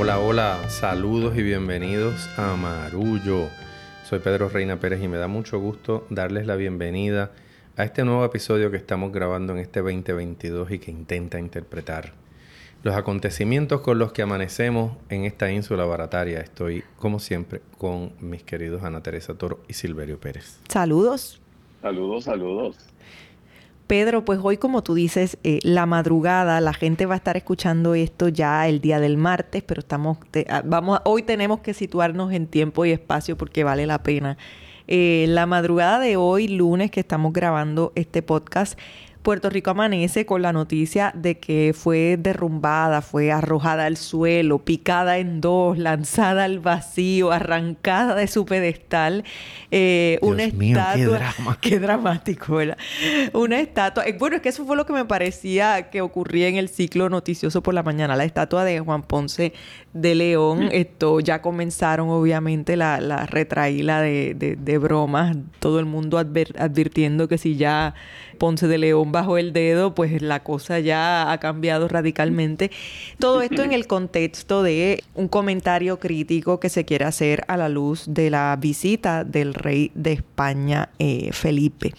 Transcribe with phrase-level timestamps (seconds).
[0.00, 3.50] Hola, hola, saludos y bienvenidos a Marullo.
[4.08, 7.32] Soy Pedro Reina Pérez y me da mucho gusto darles la bienvenida
[7.76, 12.14] a este nuevo episodio que estamos grabando en este 2022 y que intenta interpretar
[12.82, 16.40] los acontecimientos con los que amanecemos en esta ínsula barataria.
[16.40, 20.60] Estoy, como siempre, con mis queridos Ana Teresa Toro y Silverio Pérez.
[20.68, 21.42] Saludos.
[21.82, 22.78] Saludos, saludos.
[23.90, 27.96] Pedro, pues hoy como tú dices, eh, la madrugada, la gente va a estar escuchando
[27.96, 30.16] esto ya el día del martes, pero estamos,
[30.48, 34.38] ah, vamos, hoy tenemos que situarnos en tiempo y espacio porque vale la pena.
[34.86, 38.78] Eh, la madrugada de hoy, lunes, que estamos grabando este podcast,
[39.22, 45.18] Puerto Rico amanece con la noticia de que fue derrumbada, fue arrojada al suelo, picada
[45.18, 49.24] en dos, lanzada al vacío, arrancada de su pedestal.
[49.70, 51.58] Eh, una estatua.
[51.60, 52.78] Qué, dramático, ¿verdad?
[53.34, 54.04] Una estatua.
[54.06, 57.10] Eh, bueno, es que eso fue lo que me parecía que ocurría en el ciclo
[57.10, 58.16] noticioso por la mañana.
[58.16, 59.52] La estatua de Juan Ponce
[59.92, 60.66] de León.
[60.66, 60.68] Mm.
[60.72, 65.36] Esto ya comenzaron, obviamente, la, la retraíla de, de, bromas.
[65.58, 67.94] Todo el mundo advirtiendo que si ya
[68.40, 72.70] Ponce de León bajó el dedo, pues la cosa ya ha cambiado radicalmente.
[73.18, 77.68] Todo esto en el contexto de un comentario crítico que se quiere hacer a la
[77.68, 81.92] luz de la visita del rey de España, eh, Felipe.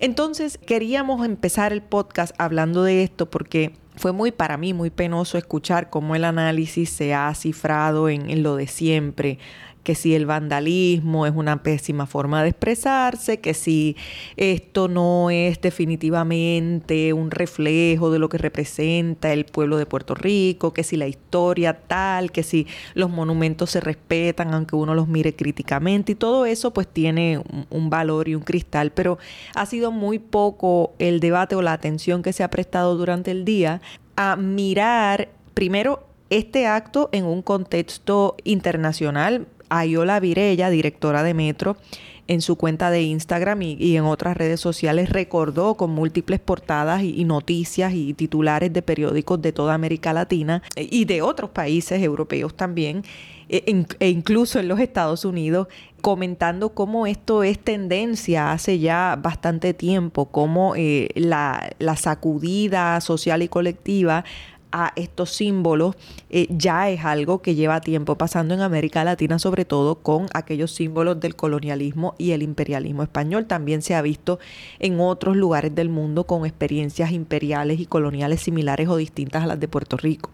[0.00, 5.36] Entonces, queríamos empezar el podcast hablando de esto porque fue muy para mí muy penoso
[5.36, 9.38] escuchar cómo el análisis se ha cifrado en, lo de siempre
[9.82, 13.96] que si el vandalismo es una pésima forma de expresarse, que si
[14.36, 20.72] esto no es definitivamente un reflejo de lo que representa el pueblo de Puerto Rico,
[20.72, 25.34] que si la historia tal, que si los monumentos se respetan aunque uno los mire
[25.34, 29.18] críticamente y todo eso pues tiene un, valor y un cristal, pero
[29.54, 33.44] ha sido muy poco el debate o la atención que se ha prestado durante el
[33.44, 33.80] día
[34.16, 41.76] a mirar primero este acto en un contexto internacional Ayola Virella, directora de Metro,
[42.30, 47.24] en su cuenta de Instagram y, en otras redes sociales recordó con múltiples portadas y,
[47.24, 53.02] noticias y titulares de periódicos de toda América Latina y de otros países europeos también,
[53.48, 55.66] e, e incluso en los Estados Unidos,
[56.02, 63.48] comentando cómo esto es tendencia hace ya bastante tiempo, cómo eh, la sacudida social y
[63.48, 64.24] colectiva
[64.72, 65.96] a estos símbolos
[66.30, 70.72] eh, ya es algo que lleva tiempo pasando en América Latina, sobre todo con aquellos
[70.72, 73.46] símbolos del colonialismo y el imperialismo español.
[73.46, 74.38] También se ha visto
[74.78, 79.60] en otros lugares del mundo con experiencias imperiales y coloniales similares o distintas a las
[79.60, 80.30] de Puerto Rico.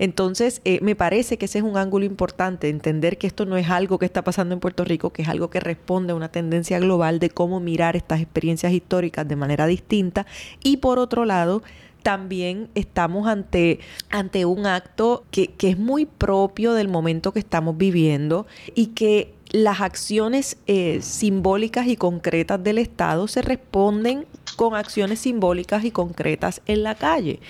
[0.00, 3.68] Entonces, eh, me parece que ese es un ángulo importante, entender que esto no es
[3.68, 6.78] algo que está pasando en Puerto Rico, que es algo que responde a una tendencia
[6.78, 10.24] global de cómo mirar estas experiencias históricas de manera distinta.
[10.64, 11.62] Y por otro lado,
[12.02, 13.80] también estamos ante,
[14.10, 19.34] ante un acto que, que es muy propio del momento que estamos viviendo y que
[19.50, 26.62] las acciones eh, simbólicas y concretas del Estado se responden con acciones simbólicas y concretas
[26.66, 27.40] en la calle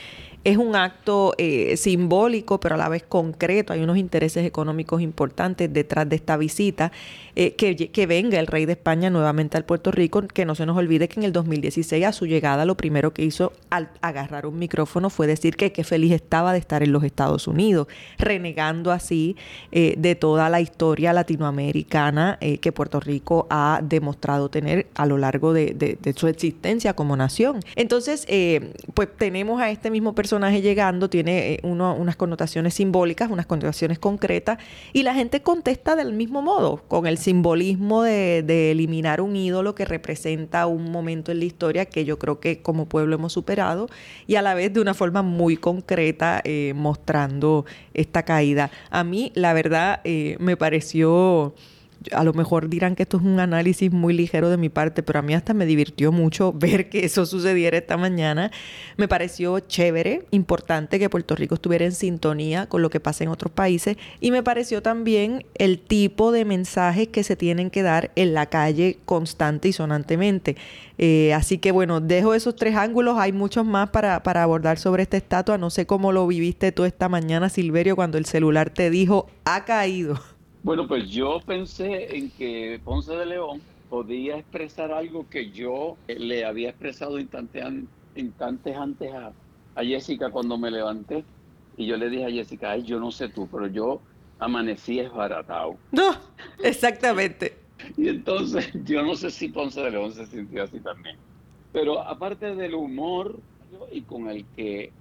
[0.43, 3.73] es un acto eh, simbólico, pero a la vez concreto.
[3.73, 6.93] Hay unos intereses económicos importantes detrás de esta visita.
[7.37, 10.77] Eh, que, venga el rey de España nuevamente al Puerto Rico, que no se nos
[10.77, 14.59] olvide que en el 2016 a su llegada lo primero que hizo al agarrar un
[14.59, 17.87] micrófono fue decir que qué feliz estaba de estar en los Estados Unidos,
[18.19, 19.37] renegando así
[19.71, 25.53] eh, de toda la historia latinoamericana que Puerto Rico ha demostrado tener a lo largo
[25.53, 27.61] de, de su existencia como nación.
[27.77, 28.27] Entonces,
[28.95, 33.99] pues tenemos a este mismo personaje personaje llegando tiene eh, unas connotaciones simbólicas, unas connotaciones
[33.99, 34.59] concretas,
[34.93, 39.85] y la gente contesta del mismo modo, con el simbolismo de, eliminar un ídolo que
[39.85, 43.89] representa un momento en la historia que yo creo que como pueblo hemos superado,
[44.29, 48.71] y a la vez de una forma muy concreta eh, mostrando esta caída.
[48.91, 51.55] A mí, la verdad, eh, me pareció
[52.13, 55.19] a lo mejor dirán que esto es un análisis muy ligero de mi parte, pero
[55.19, 58.51] a mí hasta me divirtió mucho ver que eso sucediera esta mañana.
[58.97, 63.31] Me pareció chévere, importante que Puerto Rico estuviera en sintonía con lo que pasa en
[63.31, 68.11] otros países y me pareció también el tipo de mensajes que se tienen que dar
[68.17, 70.57] en la calle constante y sonantemente.
[70.99, 75.03] Eh, así que bueno, dejo esos tres ángulos, hay muchos más para, para abordar sobre
[75.03, 75.59] esta estatua.
[75.59, 79.65] No sé cómo lo viviste tú esta mañana, Silverio, cuando el celular te dijo, ha
[79.65, 80.21] caído.
[80.63, 86.45] Bueno, pues yo pensé en que Ponce de León podía expresar algo que yo le
[86.45, 87.65] había expresado instantes,
[88.77, 89.33] antes a,
[89.83, 91.25] Jessica cuando me levanté.
[91.79, 94.03] Y yo le dije a Jessica, ay, yo no sé tú, pero yo
[94.39, 95.77] amanecí esbaratado.
[95.93, 96.15] No,
[96.63, 97.57] exactamente.
[97.97, 101.17] y entonces yo no sé si Ponce de León se sintió así también.
[101.73, 103.39] Pero aparte del humor
[103.91, 104.93] y con el que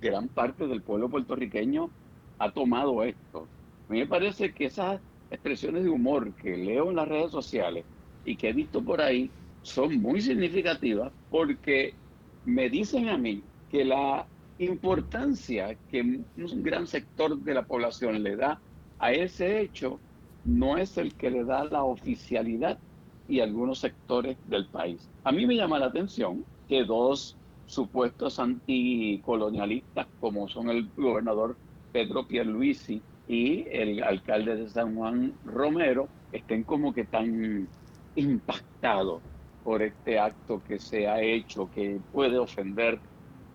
[0.00, 1.90] gran parte del pueblo puertorriqueño
[2.38, 3.48] ha tomado esto.
[3.90, 7.86] A mí me parece que esas expresiones de humor que leo en las redes sociales
[8.22, 11.98] y que he visto por ahí son muy significativas porque
[12.44, 18.36] me dicen a mí que la importancia que un gran sector de la población le
[18.36, 18.62] da
[19.00, 20.04] a ese hecho
[20.44, 22.80] no es el que le da la oficialidad
[23.26, 25.10] y algunos sectores del país.
[25.24, 31.58] A mí me llama la atención que dos supuestos anticolonialistas como son el gobernador
[31.90, 37.68] Pedro Pierluisi y el alcalde de San Juan Romero estén como que tan
[38.16, 39.22] impactados
[39.62, 42.98] por este acto que se ha hecho que puede ofender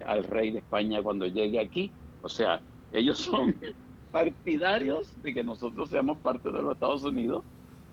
[0.06, 1.92] al rey de España cuando llegue aquí.
[2.22, 2.62] O sea,
[2.94, 3.54] ellos son
[4.12, 7.44] partidarios de que nosotros seamos parte de los Estados Unidos,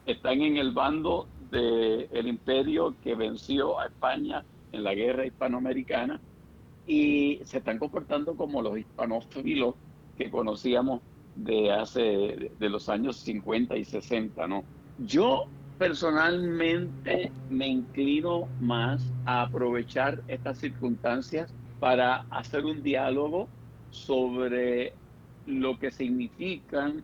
[0.07, 6.21] están en el bando del imperio que venció a España en la guerra hispanoamericana
[6.87, 9.75] y se están comportando como los hispanófilos
[10.17, 11.01] que conocíamos
[11.35, 14.65] de hace de los años 50 y 60, ¿no?
[14.99, 15.45] Yo
[15.79, 23.49] personalmente me inclino más a aprovechar estas circunstancias para hacer un diálogo
[23.91, 24.95] sobre
[25.47, 27.03] lo que significan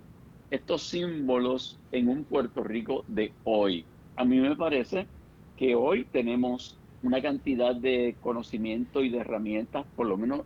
[0.50, 3.84] estos símbolos en un Puerto Rico de hoy.
[4.16, 5.06] A mí me parece
[5.56, 10.42] que hoy tenemos una cantidad de conocimiento y de herramientas, por lo menos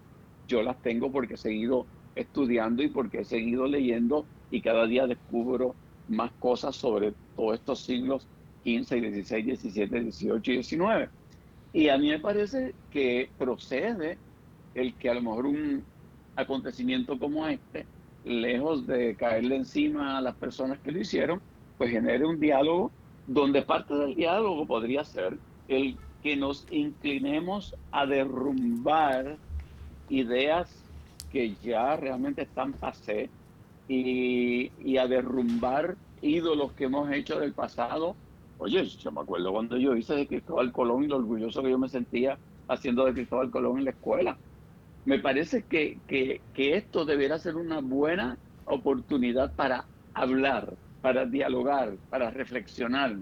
[0.48, 5.06] yo las tengo porque he seguido estudiando y porque he seguido leyendo y cada día
[5.06, 5.74] descubro
[6.08, 8.26] más cosas sobre todos estos siglos
[8.64, 11.08] 15, 16, 17, 18 y 19.
[11.72, 14.18] Y a mí me parece que procede
[14.74, 15.82] el que a lo mejor un
[16.36, 17.86] acontecimiento como este,
[18.24, 21.40] lejos de caerle encima a las personas que lo hicieron,
[21.78, 22.90] pues genere un diálogo
[23.26, 25.38] donde parte del diálogo podría ser
[25.68, 29.36] el que nos inclinemos a derrumbar
[30.08, 30.81] ideas
[31.32, 33.30] que ya realmente están pasé
[33.88, 38.14] y, y a derrumbar ídolos que hemos hecho del pasado.
[38.58, 41.78] Oye, yo me acuerdo cuando yo hice de Cristóbal Colón y lo orgulloso que yo
[41.78, 42.38] me sentía
[42.68, 44.38] haciendo de Cristóbal Colón en la escuela.
[45.04, 51.96] Me parece que, que, que esto debería ser una buena oportunidad para hablar, para dialogar,
[52.10, 53.16] para reflexionar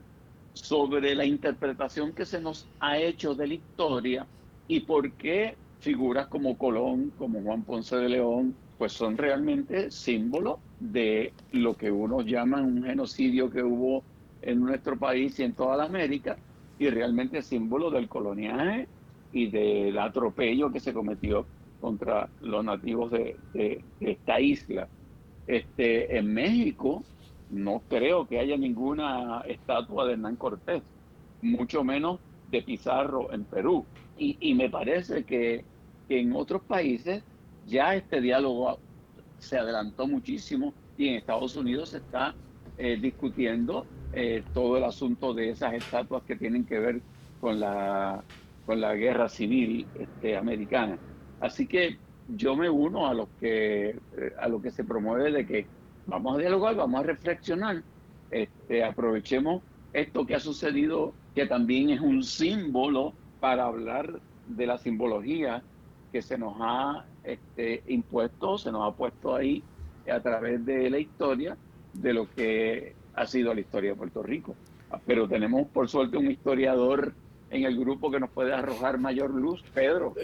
[0.53, 4.27] sobre la interpretación que se nos ha hecho de la historia
[4.67, 10.59] y por qué figuras como Colón, como Juan Ponce de León, pues son realmente símbolos
[10.79, 14.03] de lo que uno llama un genocidio que hubo
[14.43, 16.37] en nuestro país y en toda la América,
[16.79, 18.89] y realmente símbolo del coloniaje
[19.33, 21.47] y del atropello que se cometió
[21.81, 24.89] contra los nativos de, esta isla.
[25.47, 27.03] Este, en México
[27.51, 30.83] no creo que haya ninguna estatua de Hernán Cortés,
[31.43, 33.85] mucho menos de Pizarro en Perú.
[34.19, 35.65] Y, me parece que,
[36.11, 37.23] en otros países
[37.67, 38.79] ya este diálogo
[39.39, 42.35] se adelantó muchísimo y en Estados Unidos se está
[42.77, 47.01] eh, discutiendo eh, todo el asunto de esas estatuas que tienen que ver
[47.41, 48.23] con la,
[48.67, 50.99] con la guerra civil este, americana.
[51.41, 51.97] Así que
[52.29, 55.67] yo me uno a lo que, eh, a lo que se promueve de que
[56.07, 57.83] vamos a dialogar, vamos a reflexionar,
[58.31, 64.77] este, aprovechemos esto que ha sucedido, que también es un símbolo para hablar de la
[64.79, 65.63] simbología
[66.13, 69.63] que se nos ha este, impuesto, se nos ha puesto ahí
[70.11, 71.57] a través de la historia
[71.93, 74.55] de lo que ha sido la historia de Puerto Rico.
[75.07, 77.13] Pero tenemos por suerte un historiador
[77.51, 80.15] en el grupo que nos puede arrojar mayor luz, Pedro.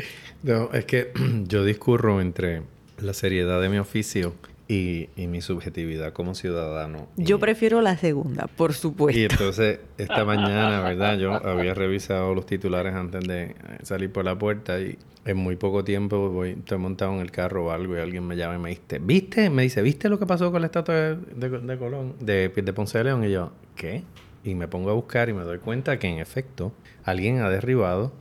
[0.43, 1.13] No, es que
[1.47, 2.63] yo discurro entre
[2.99, 4.35] la seriedad de mi oficio
[4.69, 7.09] y, mi subjetividad como ciudadano.
[7.17, 9.19] Yo prefiero la segunda, por supuesto.
[9.19, 11.19] Y entonces, esta mañana, ¿verdad?
[11.19, 15.85] Yo había revisado los titulares antes de salir por la puerta y en muy poco
[15.85, 18.69] tiempo voy, estoy montado en el carro o algo y alguien me llama y me
[18.71, 19.51] dice, ¿viste?
[19.51, 23.05] Me dice, ¿viste lo que pasó con la estatua de, Colón, de, de Ponce de
[23.05, 23.25] León?
[23.25, 24.03] Y yo, ¿qué?
[24.45, 26.73] Y me pongo a buscar y me doy cuenta que en efecto
[27.05, 28.13] alguien ha derribado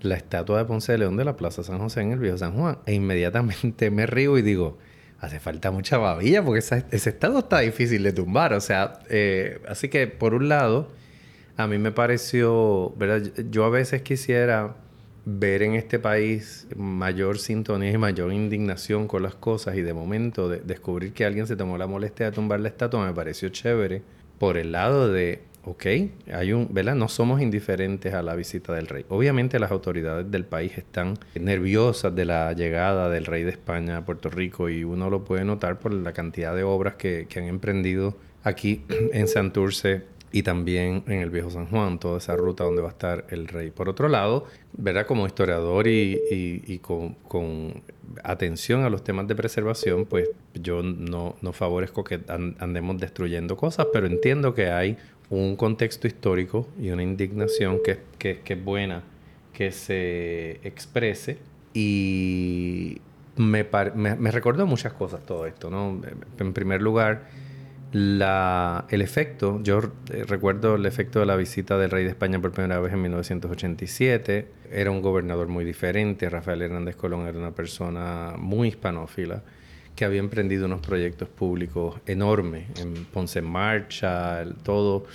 [0.00, 2.54] la estatua de Ponce de León de la Plaza San José en el Viejo San
[2.54, 2.78] Juan.
[2.86, 4.78] E inmediatamente me río y digo,
[5.24, 8.52] hace falta mucha babilla porque ese estado está difícil de tumbar.
[8.52, 10.88] O sea, eh, así que por un lado,
[11.56, 13.30] a mí me pareció, ¿verdad?
[13.50, 14.76] Yo a veces quisiera
[15.24, 20.48] ver en este país mayor sintonía y mayor indignación con las cosas y de momento
[20.48, 24.02] de descubrir que alguien se tomó la molestia de tumbar la estatua me pareció chévere
[24.38, 25.86] por el lado de ok,
[26.32, 26.94] hay un, ¿verdad?
[26.94, 29.04] No somos indiferentes a la visita del rey.
[29.08, 34.04] Obviamente las autoridades del país están nerviosas de la llegada del rey de España a
[34.04, 38.16] Puerto Rico y uno lo puede notar por la cantidad de obras que, han emprendido
[38.42, 42.88] aquí en Santurce y también en el Viejo San Juan, toda esa ruta donde va
[42.88, 43.70] a estar el rey.
[43.70, 45.06] Por otro lado, ¿verdad?
[45.06, 47.84] Como historiador y, con,
[48.24, 54.08] atención a los temas de preservación, pues yo no, favorezco que andemos destruyendo cosas, pero
[54.08, 54.96] entiendo que hay
[55.30, 59.02] un contexto histórico y una indignación que, que, es buena
[59.52, 61.38] que se exprese
[61.72, 63.00] y
[63.36, 66.00] me, me, me recordó muchas cosas todo esto, ¿no?
[66.38, 67.28] En primer lugar,
[67.94, 69.78] la, el efecto, yo
[70.12, 73.00] eh, recuerdo el efecto de la visita del rey de España por primera vez en
[73.02, 74.48] 1987.
[74.72, 76.28] Era un gobernador muy diferente.
[76.28, 79.44] Rafael Hernández Colón era una persona muy hispanófila
[79.94, 85.06] que había emprendido unos proyectos públicos enormes en Ponce en Marcha, todo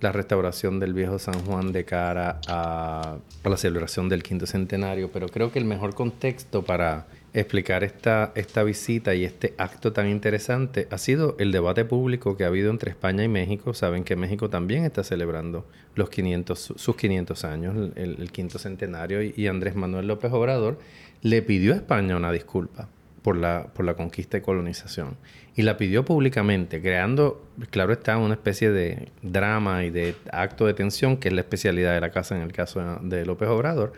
[0.00, 5.10] la restauración del viejo San Juan de cara a, la celebración del quinto centenario.
[5.12, 10.08] Pero creo que el mejor contexto para explicar esta, esta visita y este acto tan
[10.08, 13.74] interesante ha sido el debate público que ha habido entre España y México.
[13.74, 19.48] Saben que México también está celebrando los 500, sus 500 años, el, quinto centenario, y,
[19.48, 20.78] Andrés Manuel López Obrador
[21.22, 22.88] le pidió a España una disculpa
[23.22, 25.16] por la, por la conquista y colonización.
[25.56, 30.74] Y la pidió públicamente, creando, claro está, una especie de drama y de acto de
[30.74, 33.92] tensión, que es la especialidad de la casa en el caso de López Obrador.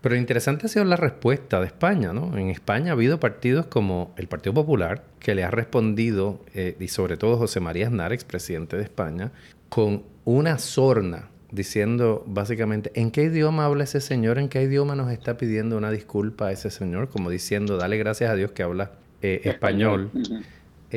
[0.00, 2.36] Pero interesante ha sido la respuesta de España, ¿no?
[2.38, 6.88] En España ha habido partidos como el Partido Popular, que le ha respondido, eh, y
[6.88, 9.32] sobre todo José María Aznar, expresidente de España,
[9.68, 14.38] con una sorna, diciendo básicamente, ¿en qué idioma habla ese señor?
[14.38, 17.08] ¿En qué idioma nos está pidiendo una disculpa a ese señor?
[17.08, 20.10] Como diciendo, dale gracias a Dios que habla eh, español.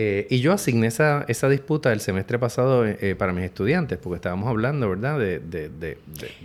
[0.02, 3.98] Eh, y yo asigné esa, esa disputa el semestre pasado eh, eh, para mis estudiantes,
[3.98, 5.98] porque estábamos hablando, ¿verdad?, de, de, de,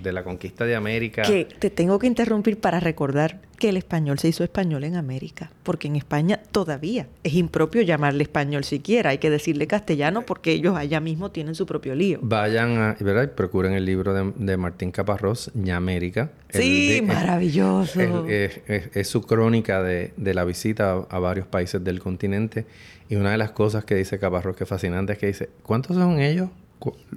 [0.03, 1.23] de, la conquista de América.
[1.23, 5.53] Que te tengo que interrumpir para recordar que el español se hizo español en América,
[5.63, 10.77] porque en España todavía es impropio llamarle español siquiera, hay que decirle castellano porque ellos
[10.77, 12.19] allá mismo tienen su propio lío.
[12.23, 13.31] Vayan a, ¿verdad?
[13.33, 16.31] Procuren el libro de, Martín Caparrós, Ñamérica.
[16.51, 18.27] Sí, maravilloso.
[18.27, 22.67] Es, su crónica de, la visita a varios países del continente
[23.09, 25.97] y una de las cosas que dice Caparrós que es fascinante es que dice, ¿cuántos
[25.97, 26.49] son ellos?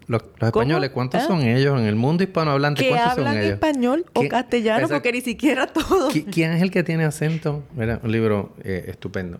[0.08, 1.28] Los, españoles, ¿cuántos ¿Ah?
[1.28, 2.88] son ellos en el mundo hispanohablante?
[2.88, 3.54] ¿Cuántos son ellos?
[3.54, 4.88] español o castellano?
[4.88, 6.14] Porque ni siquiera todos.
[6.32, 7.64] ¿Quién es el que tiene acento?
[7.76, 9.40] Mira, un libro eh, estupendo.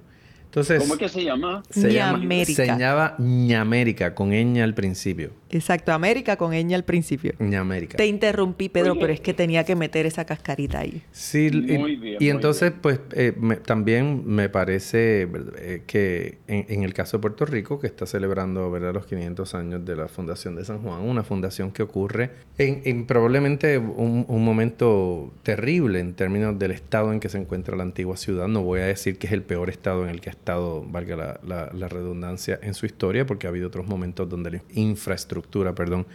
[0.54, 1.64] ¿Cómo es que se llama?
[1.70, 5.32] Se llama, se llamaba Ñamérica, con ñ al principio.
[5.50, 7.34] Exacto, América con ñ al principio.
[7.40, 7.98] Ñamérica.
[7.98, 11.04] Te interrumpí, Pedro, pero es que tenía que meter esa cascarita ahí.
[11.12, 13.34] Sí, y, y entonces, pues, eh,
[13.66, 15.28] también me parece
[15.58, 19.86] eh, que en, el caso de Puerto Rico, que está celebrando, ¿verdad?, los 500 años
[19.86, 25.32] de la Fundación de San Juan, una fundación que ocurre en, probablemente un, un momento
[25.44, 28.48] terrible en términos del estado en que se encuentra la antigua ciudad.
[28.48, 32.60] No voy a decir que es el peor estado en el que valga la, redundancia,
[32.62, 36.08] en su historia, porque ha habido otros momentos donde la infraestructura, perdón,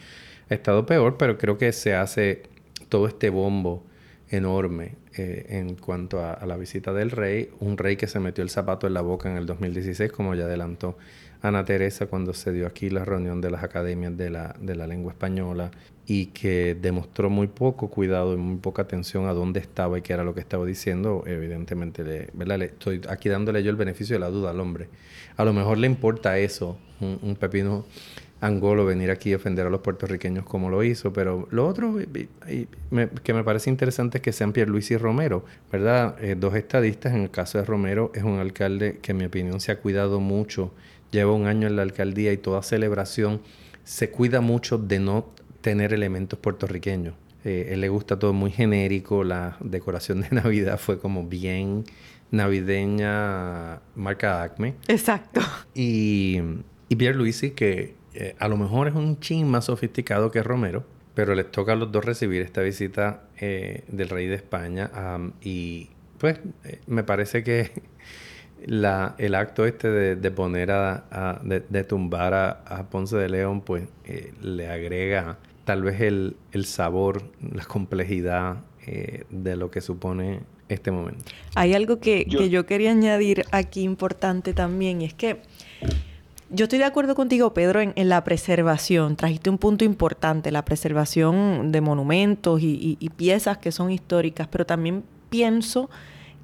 [0.49, 2.43] ha estado peor, pero creo que se hace
[2.89, 3.85] todo este bombo
[4.29, 8.51] enorme eh, en cuanto a, la visita del rey, un rey que se metió el
[8.51, 10.97] zapato en la boca en el 2016, como ya adelantó
[11.43, 14.87] Ana Teresa cuando se dio aquí la reunión de las academias de la, de la
[14.87, 15.71] lengua española
[16.15, 20.13] y que demostró muy poco cuidado y muy poca atención a dónde estaba y qué
[20.13, 24.29] era lo que estaba diciendo, evidentemente le, estoy aquí dándole yo el beneficio de la
[24.29, 24.89] duda al hombre.
[25.39, 27.87] A lo mejor le importa eso, un, pepino
[28.43, 31.97] angolo venir aquí y ofender a los puertorriqueños como lo hizo, pero lo otro
[33.23, 36.23] que me parece interesante es que sean Luis y Romero, ¿verdad?
[36.23, 39.63] Eh, dos estadistas, en el caso de Romero es un alcalde que en mi opinión
[39.63, 40.75] se ha cuidado mucho,
[41.11, 43.41] lleva un año en la alcaldía y toda celebración
[43.85, 45.27] se cuida mucho de no
[45.63, 47.15] tener elementos puertorriqueños.
[47.45, 51.85] Eh, él le gusta todo muy genérico, la decoración de Navidad fue como bien
[52.31, 54.75] navideña, marca Acme.
[54.89, 55.41] Exacto.
[55.75, 56.41] Y,
[56.89, 60.85] y Pierre Luisi, que eh, a lo mejor es un chin más sofisticado que Romero,
[61.15, 64.91] pero les toca a los dos recibir esta visita eh, del rey de España.
[65.43, 66.39] y pues
[66.87, 67.73] me parece que
[68.67, 73.89] la, el acto este de, poner a, de, tumbar a, Ponce de León, pues
[74.41, 81.25] le agrega tal vez el, sabor, la complejidad eh, de lo que supone este momento.
[81.55, 85.43] Hay algo que yo, quería añadir aquí importante también, y es que
[86.51, 89.17] yo estoy de acuerdo contigo, Pedro, en, la preservación.
[89.17, 95.05] Trajiste un punto importante, la preservación de monumentos y piezas que son históricas, pero también
[95.31, 95.89] pienso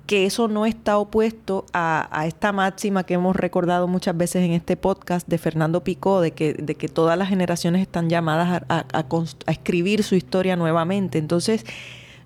[0.08, 4.74] que eso no está opuesto a, esta máxima que hemos recordado muchas veces en este
[4.74, 9.52] podcast de Fernando Picó, de que, de que todas las generaciones están llamadas a, a
[9.52, 11.18] escribir su historia nuevamente.
[11.18, 11.62] Entonces,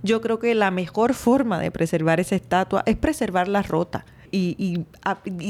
[0.04, 4.84] yo creo que la mejor forma de preservar esa estatua es preservar la rota y,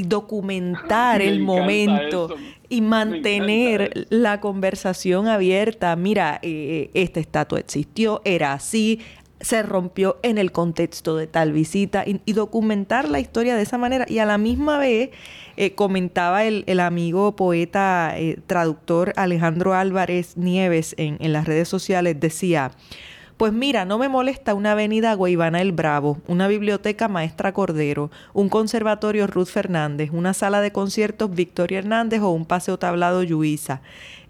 [0.06, 2.34] documentar el momento
[2.68, 5.94] y mantener la conversación abierta.
[5.96, 9.00] Mira, eh, esta estatua existió, era así,
[9.42, 14.06] se rompió en el contexto de tal visita y, documentar la historia de esa manera.
[14.08, 15.10] Y a la misma vez
[15.56, 22.18] eh, comentaba el, amigo poeta eh, traductor Alejandro Álvarez Nieves en, en las redes sociales,
[22.18, 22.72] decía,
[23.36, 28.48] pues mira, no me molesta una avenida Guaybana el Bravo, una biblioteca Maestra Cordero, un
[28.48, 33.82] conservatorio Ruth Fernández, una sala de conciertos Victoria Hernández o un paseo tablado Luisa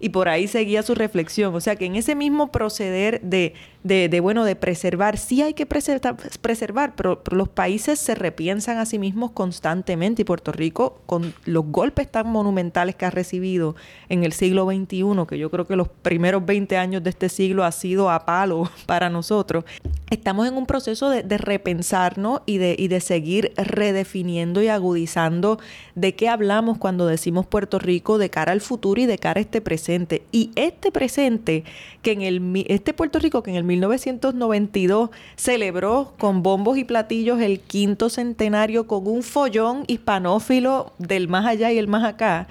[0.03, 1.55] y por ahí seguía su reflexión.
[1.55, 3.53] O sea que en ese mismo proceder de,
[3.83, 8.97] de, bueno, de preservar, sí hay que preservar, pero, los países se repiensan a sí
[8.97, 13.75] mismos constantemente y Puerto Rico, con los golpes tan monumentales que ha recibido
[14.07, 17.65] en el siglo XXI, que yo creo que los primeros 20 años de este siglo
[17.65, 19.65] ha sido a palo para nosotros,
[20.09, 25.59] estamos en un proceso de, de repensarnos y de, y de seguir redefiniendo y agudizando
[25.95, 29.41] de qué hablamos cuando decimos Puerto Rico de cara al futuro y de cara a
[29.41, 30.23] este presente.
[30.31, 31.63] Y este presente,
[32.01, 37.41] que en el, este Puerto Rico que en el 1992 celebró con bombos y platillos
[37.41, 42.47] el quinto centenario con un follón hispanófilo del más allá y el más acá,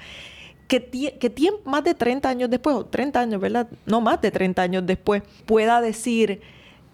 [0.67, 0.83] que,
[1.19, 3.67] que tiene más de 30 años después, o 30 años, ¿verdad?
[3.85, 6.41] No más de 30 años después, pueda decir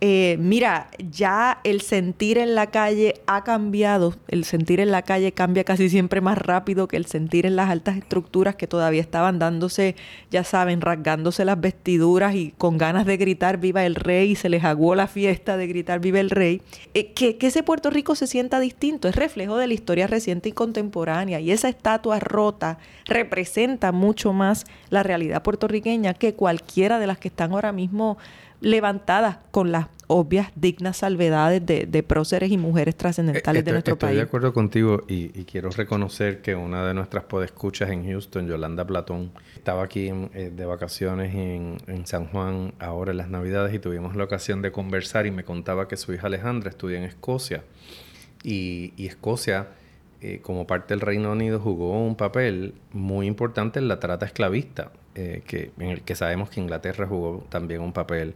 [0.01, 4.15] eh, mira, ya el sentir en la calle ha cambiado.
[4.29, 7.69] El sentir en la calle cambia casi siempre más rápido que el sentir en las
[7.69, 9.97] altas estructuras que todavía estaban dándose,
[10.31, 14.47] ya saben, rasgándose las vestiduras y con ganas de gritar viva el rey y se
[14.47, 16.61] les aguó la fiesta de gritar viva el rey.
[16.93, 20.47] Eh, que, que ese Puerto Rico se sienta distinto es reflejo de la historia reciente
[20.47, 27.07] y contemporánea y esa estatua rota representa mucho más la realidad puertorriqueña que cualquiera de
[27.07, 28.17] las que están ahora mismo
[28.61, 34.13] levantadas con las obvias, dignas salvedades de, próceres y mujeres trascendentales de nuestro país.
[34.13, 38.85] Estoy de acuerdo contigo y, quiero reconocer que una de nuestras podescuchas en Houston, Yolanda
[38.87, 44.15] Platón, estaba aquí eh, de vacaciones en, San Juan ahora en las Navidades y tuvimos
[44.15, 47.63] la ocasión de conversar y me contaba que su hija Alejandra estudia en Escocia
[48.43, 49.67] y, Escocia...
[50.21, 54.91] Eh, como parte del Reino Unido jugó un papel muy importante en la trata esclavista,
[55.15, 58.36] eh, que, en el que sabemos que Inglaterra jugó también un papel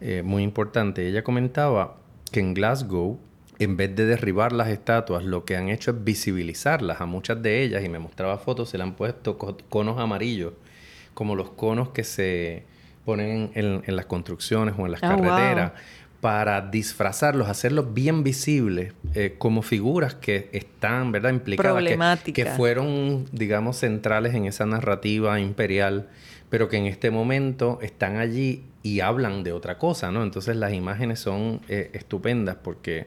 [0.00, 1.06] eh, muy importante.
[1.06, 1.96] Ella comentaba
[2.32, 3.18] que en Glasgow,
[3.58, 7.62] en vez de derribar las estatuas, lo que han hecho es visibilizarlas a muchas de
[7.62, 10.54] ellas, y me mostraba fotos, se le han puesto conos amarillos,
[11.12, 12.64] como los conos que se
[13.04, 15.72] ponen en, las construcciones o en las ah, carreteras.
[16.20, 23.26] para disfrazarlos, hacerlos bien visibles eh, como figuras que están, ¿verdad?, implicadas, que, que, fueron,
[23.32, 26.08] digamos, centrales en esa narrativa imperial,
[26.50, 30.22] pero que en este momento están allí y hablan de otra cosa, ¿no?
[30.22, 33.06] Entonces las imágenes son eh, estupendas porque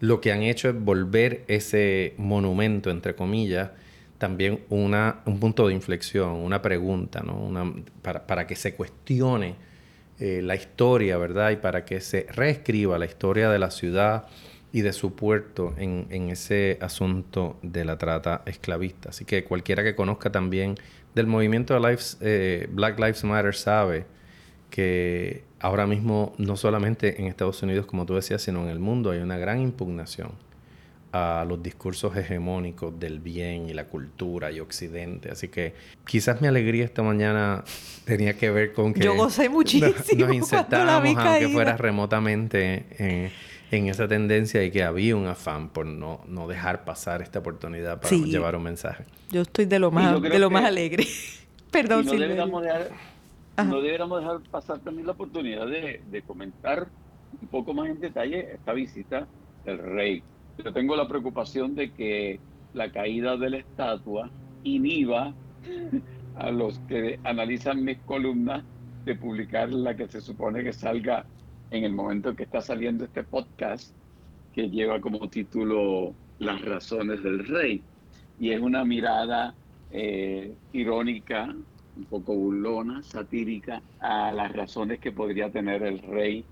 [0.00, 3.70] lo que han hecho es volver ese monumento, entre comillas,
[4.18, 7.36] también una, un punto de inflexión, una pregunta, ¿no?
[7.36, 9.54] Una, para, para, que se cuestione
[10.20, 11.50] eh, la historia, ¿verdad?
[11.50, 14.26] Y para que se reescriba la historia de la ciudad
[14.72, 19.10] y de su puerto en, en ese asunto de la trata esclavista.
[19.10, 20.76] Así que cualquiera que conozca también
[21.14, 24.06] del movimiento de eh, Black Lives Matter sabe
[24.70, 29.12] que ahora mismo no solamente en Estados Unidos, como tú decías, sino en el mundo
[29.12, 30.32] hay una gran impugnación
[31.12, 35.30] a los discursos hegemónicos del bien y la cultura y Occidente.
[35.30, 35.72] Así que
[36.04, 37.62] quizás mi alegría esta mañana
[38.04, 39.04] tenía que ver con que...
[39.04, 39.94] Yo gocé muchísimo.
[40.26, 43.30] Nos, insertábamos, aunque fuera remotamente,
[43.76, 48.00] en, esa tendencia y que había un afán por no, no dejar pasar esta oportunidad
[48.00, 49.04] para llevar un mensaje.
[49.30, 51.06] Yo estoy de lo más, de lo más alegre.
[51.70, 52.16] Perdón, si
[53.62, 56.88] no deberíamos dejar pasar también la oportunidad de, comentar
[57.40, 59.26] un poco más en detalle esta visita
[59.64, 60.22] del rey.
[60.62, 62.40] Yo tengo la preocupación de que
[62.74, 64.30] la caída de la estatua
[64.64, 65.34] inhiba
[66.36, 68.64] a los que analizan mis columnas
[69.04, 71.26] de publicar la que se supone que salga
[71.74, 73.92] en el momento en que está saliendo este podcast,
[74.54, 77.82] que lleva como título Las razones del rey.
[78.38, 79.54] Y es una mirada
[79.90, 81.54] eh, irónica
[81.96, 86.44] un poco burlona, satírica, a las razones que podría tener el rey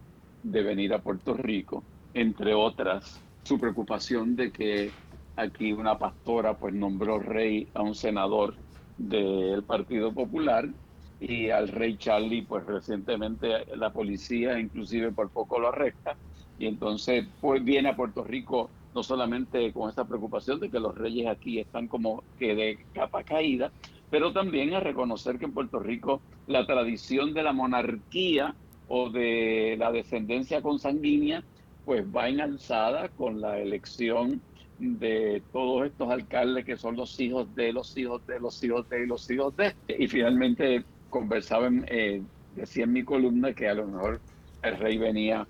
[0.42, 1.82] de venir a Puerto Rico,
[2.14, 4.90] entre otras su preocupación de que
[5.36, 8.54] aquí una pastora pues nombró rey a un senador
[8.98, 10.68] del Partido Popular
[11.22, 16.16] y al rey Charlie pues recientemente la policía inclusive por poco lo arresta
[16.58, 20.94] y entonces pues viene a Puerto Rico no solamente con esta preocupación de que los
[20.94, 23.72] reyes aquí están como que de capa caída,
[24.10, 28.54] pero también a reconocer que en Puerto Rico la tradición de la monarquía
[28.88, 31.42] o de la descendencia consanguínea
[31.84, 34.42] pues va en alzada con la elección
[34.78, 39.06] de todos estos alcaldes que son los hijos de los hijos de los hijos de
[39.06, 39.74] los hijos de.
[39.88, 42.22] Y finalmente conversaba, eh,
[42.56, 44.20] decía en mi columna que a lo mejor
[44.62, 45.46] el rey venía,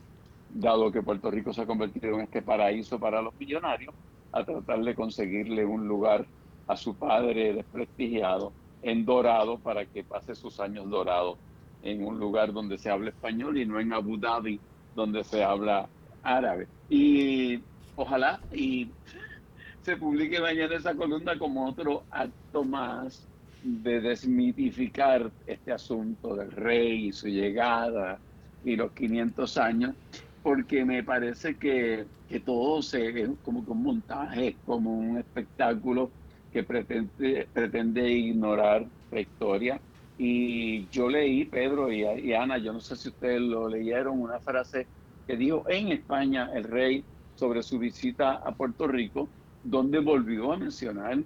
[0.53, 3.95] dado que Puerto Rico se ha convertido en este paraíso para los millonarios,
[4.33, 6.27] a tratar de conseguirle un lugar
[6.67, 11.39] a su padre desprestigiado en Dorado para que pase sus años dorados
[11.83, 14.59] en un lugar donde se habla español y no en Abu Dhabi
[14.97, 15.89] donde se habla
[16.25, 16.67] árabe.
[16.89, 17.61] Y
[17.95, 18.89] ojalá y
[19.83, 23.29] se publique mañana esa columna como otro acto más
[23.63, 28.19] de desmitificar este asunto del rey y su llegada
[28.65, 29.95] y los 500 años,
[30.43, 36.11] porque me parece que, que todo se, es como un montaje, como un espectáculo
[36.53, 39.81] que pretende, pretende ignorar la historia.
[40.19, 44.39] Y yo leí, Pedro y, y Ana, yo no sé si ustedes lo leyeron, una
[44.41, 44.87] frase
[45.27, 47.05] que dijo en España el rey
[47.37, 49.29] sobre su visita a Puerto Rico,
[49.65, 51.19] donde volvió a mencionar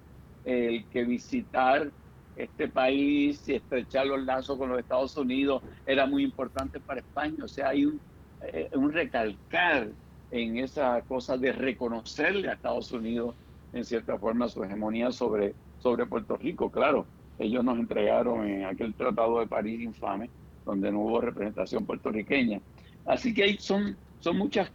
[0.45, 1.91] el que visitar
[2.37, 7.43] este país y estrechar los lazos con los Estados Unidos era muy importante para España.
[7.43, 7.99] O sea, hay un,
[8.41, 9.89] eh, un recalcar
[10.31, 13.35] en esa cosa de reconocerle a Estados Unidos
[13.73, 16.69] en cierta forma su hegemonía sobre, sobre Puerto Rico.
[16.69, 17.05] Claro,
[17.39, 20.29] ellos nos entregaron en aquel Tratado de París infame,
[20.65, 22.59] donde no hubo representación puertorriqueña.
[23.05, 24.71] Así que hay, son, son muchas,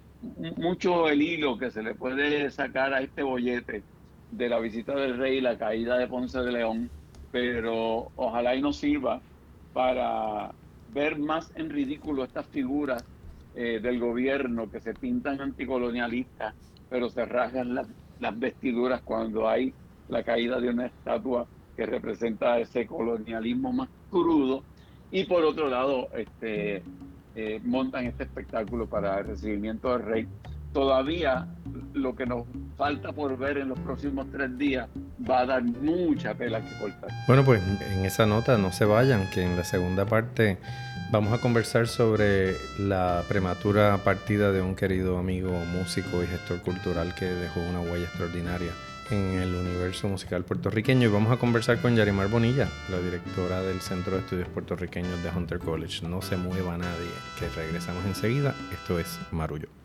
[0.56, 3.82] mucho el hilo que se le puede sacar a este bollete
[4.30, 6.90] de la visita del rey y la caída de Ponce de León,
[7.32, 9.20] pero ojalá y nos sirva
[9.72, 10.52] para
[10.92, 13.04] ver más en ridículo estas figuras
[13.56, 16.54] eh, del gobierno que se pintan anticolonialistas,
[16.88, 19.72] pero se rasgan las vestiduras cuando hay
[20.08, 24.62] la caída de una estatua que representa ese colonialismo más crudo
[25.10, 26.82] y por otro lado este,
[27.34, 30.28] eh, montan este espectáculo para el recibimiento del rey.
[30.72, 31.46] Todavía
[31.94, 32.44] lo que nos
[32.76, 34.88] falta por ver en los próximos tres días
[35.28, 37.10] va a dar mucha pela que cortar.
[37.26, 40.58] Bueno, pues en esa nota no se vayan, que en la segunda parte
[41.10, 47.14] vamos a conversar sobre la prematura partida de un querido amigo músico y gestor cultural
[47.14, 48.72] que dejó una huella extraordinaria
[49.10, 53.80] en el universo musical puertorriqueño y vamos a conversar con Yarimar Bonilla, la directora del
[53.80, 56.06] Centro de Estudios Puertorriqueños de Hunter College.
[56.08, 58.54] No se mueva nadie, que regresamos enseguida.
[58.72, 59.81] Esto es Marullo.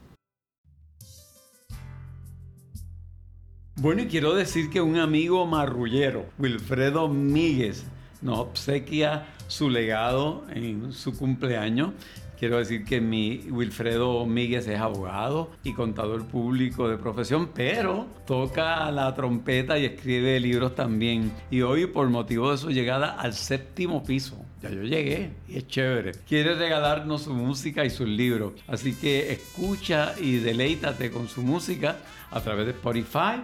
[3.79, 7.85] Bueno, y quiero decir que un amigo marrullero, Wilfredo Míguez,
[8.23, 11.91] nos obsequia su legado en su cumpleaños.
[12.39, 18.89] Quiero decir que mi Wilfredo Míguez es abogado y contador público de profesión, pero toca
[18.89, 21.31] la trompeta y escribe libros también.
[21.51, 25.67] Y hoy, por motivo de su llegada al séptimo piso, ya yo llegué y es
[25.67, 26.13] chévere.
[26.27, 28.53] Quiere regalarnos su música y sus libros.
[28.65, 31.97] Así que escucha y deleítate con su música
[32.31, 33.43] a través de Spotify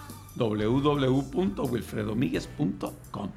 [0.33, 3.31] www.wilfredomiguez.com.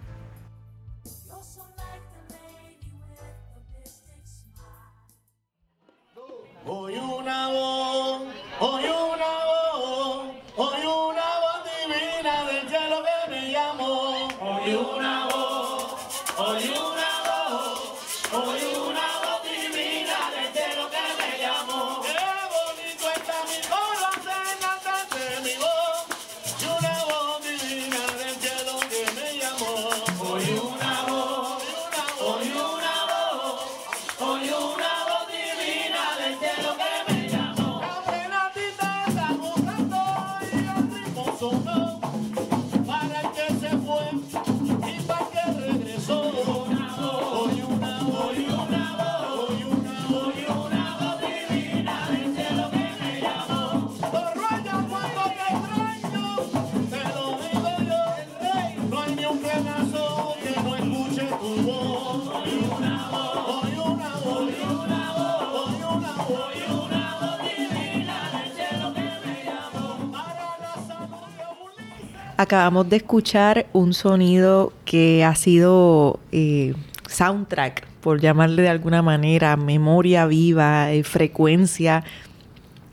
[72.45, 76.75] Acabamos de escuchar un sonido que ha sido eh,
[77.09, 82.05] soundtrack, por llamarle de alguna manera, memoria viva, eh, frecuencia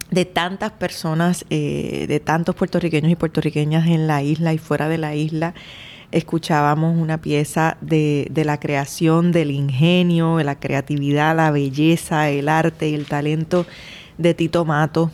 [0.09, 4.97] de tantas personas, eh, de tantos puertorriqueños y puertorriqueñas en la isla y fuera de
[4.97, 5.53] la isla.
[6.13, 12.87] Escuchábamos una pieza de, la creación, del ingenio, de la creatividad, la belleza, el arte
[12.87, 13.65] y el talento
[14.17, 15.11] de Tito Mato.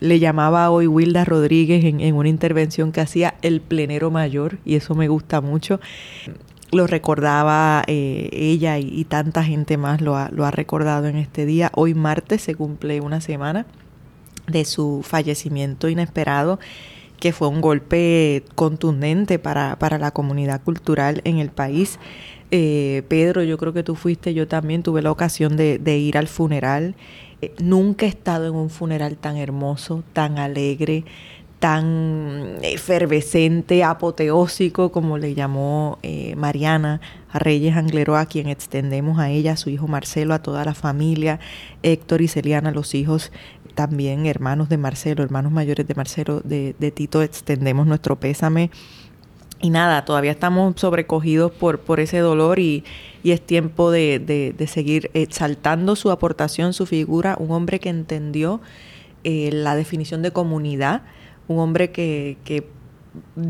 [0.00, 4.94] Le llamaba hoy Wilda Rodríguez en, una intervención que hacía el plenero mayor y eso
[4.94, 5.78] me gusta mucho.
[6.72, 11.44] Lo recordaba eh, ella y, tanta gente más lo ha, lo ha recordado en este
[11.44, 11.70] día.
[11.74, 13.66] Hoy martes se cumple una semana
[14.46, 16.58] de su fallecimiento inesperado
[17.18, 21.98] que fue un golpe contundente para, para la comunidad cultural en el país.
[22.50, 26.28] Eh, Pedro, yo creo que tú fuiste, yo también tuve la ocasión de ir al
[26.28, 26.94] funeral
[27.58, 31.04] nunca he estado en un funeral tan hermoso, tan alegre,
[31.58, 37.00] tan efervescente, apoteósico, como le llamó eh, Mariana
[37.30, 40.74] a Reyes Anglero, a quien extendemos a ella, a su hijo Marcelo, a toda la
[40.74, 41.38] familia,
[41.82, 43.30] Héctor y Celiana, los hijos
[43.74, 48.70] también hermanos de Marcelo, hermanos mayores de Marcelo, de Tito, extendemos nuestro pésame
[49.62, 52.84] y nada, todavía estamos sobrecogidos por, por ese dolor y,
[53.22, 58.62] es tiempo de, seguir exaltando su aportación, su figura, un hombre que entendió
[59.24, 61.02] eh, la definición de comunidad,
[61.46, 62.38] un hombre que,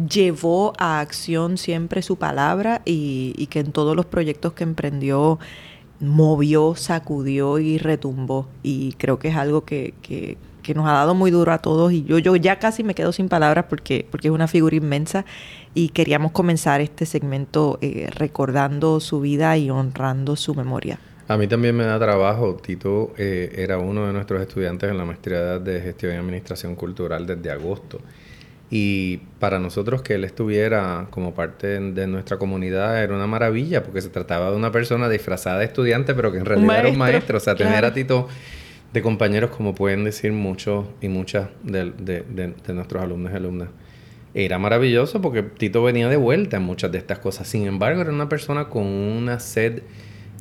[0.08, 5.38] llevó a acción siempre su palabra y, que en todos los proyectos que emprendió
[6.00, 8.48] movió, sacudió y retumbó.
[8.62, 11.92] Y creo que es algo que, que, que nos ha dado muy duro a todos
[11.92, 15.24] y yo, yo ya casi me quedo sin palabras porque, porque es una figura inmensa
[15.74, 20.98] y queríamos comenzar este segmento eh, recordando su vida y honrando su memoria.
[21.28, 22.56] A mí también me da trabajo.
[22.56, 27.24] Tito eh, era uno de nuestros estudiantes en la maestría de gestión y administración cultural
[27.24, 28.00] desde agosto.
[28.68, 34.00] Y para nosotros que él estuviera como parte de nuestra comunidad era una maravilla porque
[34.00, 37.36] se trataba de una persona disfrazada de estudiante pero que en realidad era un maestro.
[37.36, 38.28] O sea, tener a Tito
[38.92, 43.68] de compañeros como pueden decir muchos y muchas de, de nuestros alumnos y alumnas
[44.34, 47.48] era maravilloso porque Tito venía de vuelta en muchas de estas cosas.
[47.48, 49.82] Sin embargo, era una persona con una sed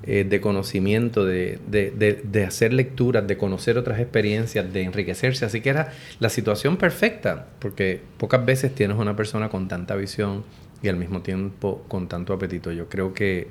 [0.03, 1.91] eh, de conocimiento, de, de,
[2.23, 5.45] de, hacer lecturas, de conocer otras experiencias, de enriquecerse.
[5.45, 10.43] Así que era la situación perfecta, porque pocas veces tienes una persona con tanta visión
[10.81, 12.71] y al mismo tiempo con tanto apetito.
[12.71, 13.47] Yo creo que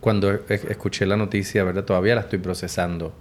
[0.00, 1.84] cuando escuché la noticia, ¿verdad?
[1.84, 3.14] Todavía la estoy procesando.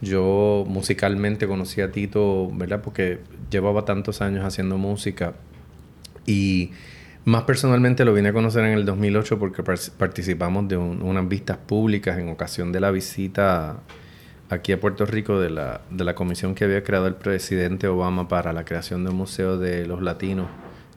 [0.00, 2.82] Yo musicalmente conocí a Tito, ¿verdad?
[2.82, 3.18] Porque
[3.50, 5.34] llevaba tantos años haciendo música
[6.28, 6.70] y
[7.24, 12.18] más personalmente lo vine a conocer en el 2008 porque participamos de unas vistas públicas
[12.18, 13.80] en ocasión de la visita
[14.50, 18.28] aquí a Puerto Rico de la, de la comisión que había creado el presidente Obama
[18.28, 20.48] para la creación del Museo de los Latinos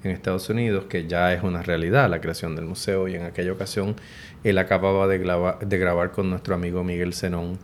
[0.04, 3.54] en Estados Unidos, que ya es una realidad la creación del museo y en aquella
[3.54, 3.96] ocasión
[4.44, 7.58] él acababa de, grabar con nuestro amigo Miguel Zenón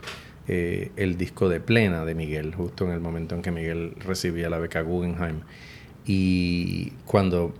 [0.47, 4.49] eh, el disco de Plena de Miguel, justo en el momento en que Miguel recibía
[4.49, 5.41] la beca Guggenheim.
[6.07, 7.53] Y cuando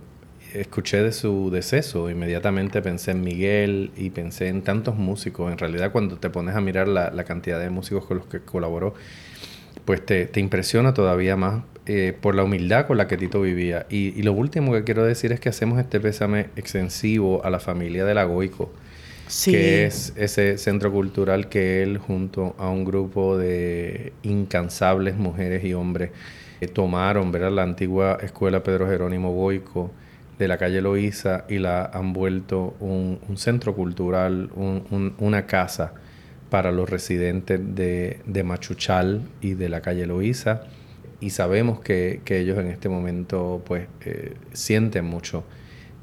[0.54, 5.52] escuché de su deceso, inmediatamente pensé en Miguel y pensé en tantos músicos.
[5.52, 8.94] En realidad, cuando te pones a mirar la, cantidad de músicos con los que colaboró,
[9.84, 13.86] pues te, impresiona todavía más eh, por la humildad con la que Tito vivía.
[13.90, 18.04] Y, lo último que quiero decir es que hacemos este pésame extensivo a la familia
[18.04, 18.72] de la Goico,
[19.44, 25.74] que es ese centro cultural que él, junto a un grupo de incansables mujeres y
[25.74, 26.10] hombres,
[26.66, 27.52] tomaron ¿verdad?
[27.52, 29.92] la antigua escuela Pedro Jerónimo Boico
[30.38, 35.92] de la calle Loíza y la han vuelto un, centro cultural, una casa
[36.50, 40.62] para los residentes de, Machuchal y de la calle Loíza.
[41.20, 45.44] Y sabemos que, ellos en este momento pues eh, sienten mucho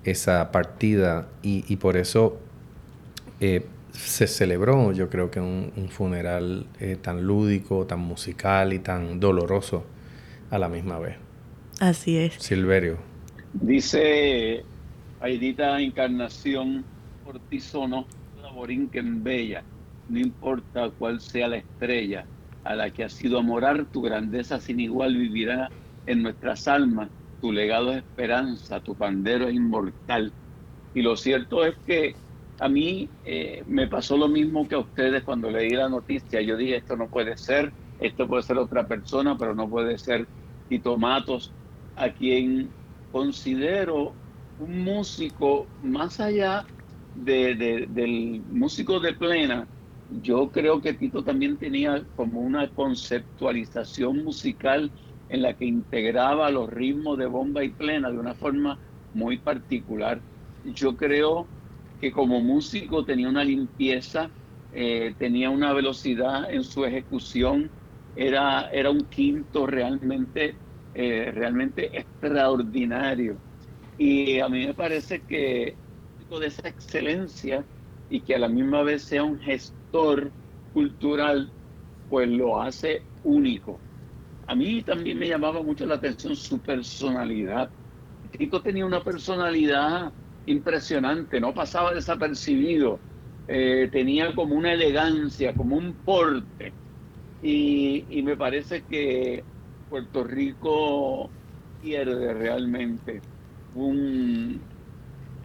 [0.03, 2.37] esa partida y, por eso
[3.39, 9.19] eh, se celebró yo creo que un, funeral eh, tan lúdico, tan musical y tan
[9.19, 9.85] doloroso
[10.55, 11.15] a la misma vez.
[11.79, 12.33] Así es.
[12.35, 12.97] Silverio.
[13.53, 14.63] Dice
[15.21, 16.83] Aidita Encarnación
[17.25, 18.05] Ortizono,
[18.93, 19.63] en Bella,
[20.07, 22.25] no importa cuál sea la estrella
[22.63, 25.69] a la que has sido a morar, tu grandeza sin igual vivirá
[26.07, 27.09] en nuestras almas,
[27.41, 30.31] tu legado es esperanza, tu pandero es inmortal.
[30.93, 32.15] Y lo cierto es que
[32.59, 36.41] a mí eh, me pasó lo mismo que a ustedes cuando leí la noticia.
[36.41, 40.25] Yo dije, esto no puede ser, esto puede ser otra persona, pero no puede ser
[40.67, 41.55] Tito Matos,
[41.95, 42.75] a quien
[43.11, 44.17] considero
[44.57, 46.65] un músico más allá
[47.13, 49.69] de, del músico de plena.
[50.07, 54.93] Yo creo que Tito también tenía como una conceptualización musical
[55.27, 58.79] en la que integraba los ritmos de bomba y plena de una forma
[59.13, 60.23] muy particular.
[60.63, 61.51] Yo creo
[61.99, 64.33] que como músico tenía una limpieza,
[64.71, 67.71] eh, tenía una velocidad en su ejecución,
[68.15, 70.61] era, era un quinto realmente,
[70.93, 73.41] eh, realmente extraordinario.
[73.97, 75.79] Y a mí me parece que
[76.29, 77.67] de esa excelencia
[78.09, 80.33] y que a la misma vez sea un gestor
[80.71, 81.53] cultural,
[82.07, 83.83] pues lo hace único.
[84.47, 87.71] A mí también me llamaba mucho la atención su personalidad.
[88.31, 90.13] Tito tenía una personalidad
[90.45, 93.03] impresionante, no pasaba desapercibido,
[93.47, 96.75] eh, tenía como una elegancia, como un porte.
[97.45, 99.43] Y, y me parece que
[99.87, 101.29] Puerto Rico
[101.83, 103.21] pierde realmente
[103.75, 104.59] un,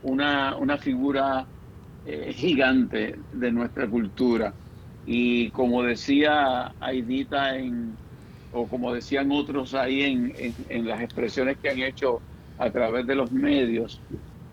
[0.02, 1.44] una, una figura
[2.06, 4.54] eh, gigante de nuestra cultura.
[5.04, 7.94] Y como decía Aidita en,
[8.54, 12.22] o como decían otros ahí en, en, las expresiones que han hecho
[12.58, 14.00] a través de los medios,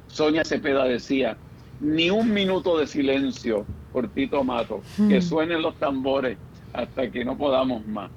[0.08, 1.38] Sonia Cepeda decía,
[1.80, 5.22] ni un minuto de silencio por Tito Mato, que hmm.
[5.22, 6.38] suenen los tambores
[6.74, 8.12] hasta que no podamos más.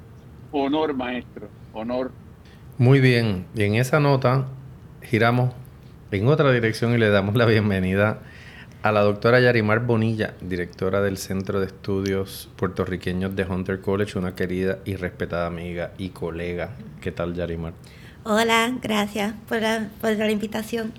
[0.52, 2.12] Honor, maestro, honor.
[2.78, 4.46] Muy bien, y en esa nota
[5.02, 5.52] giramos
[6.10, 8.20] en otra dirección y le damos la bienvenida
[8.82, 14.34] a la doctora Yarimar Bonilla, directora del Centro de Estudios Puertorriqueños de Hunter College, una
[14.34, 16.70] querida y respetada amiga y colega.
[17.00, 17.74] ¿Qué tal, Yarimar?
[18.24, 20.92] Hola, gracias por la, por la invitación.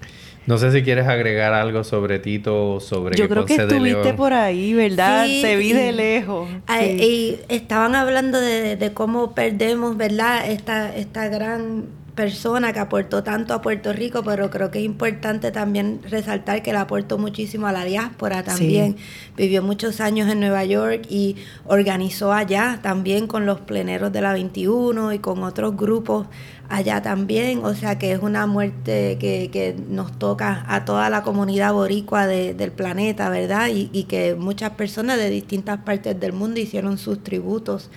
[0.48, 4.74] No sé si quieres agregar algo sobre Tito, sobre Yo creo que estuviste por ahí,
[4.74, 5.26] ¿verdad?
[5.26, 6.50] Te vi de lejos.
[6.82, 10.50] Y estaban hablando de, de, cómo perdemos, ¿verdad?
[10.50, 15.52] Esta, esta gran persona que aportó tanto a Puerto Rico, pero creo que es importante
[15.52, 18.98] también resaltar que le aportó muchísimo a la diáspora también.
[19.38, 24.34] Vivió muchos años en Nueva York y organizó allá también con los pleneros de la
[24.34, 26.28] 21 y con otros grupos
[26.68, 27.64] allá también.
[27.64, 32.28] O sea que es una muerte que, que nos toca a toda la comunidad boricua
[32.28, 33.70] del planeta, ¿verdad?
[33.70, 37.90] Y, y, que muchas personas de distintas partes del mundo hicieron sus tributos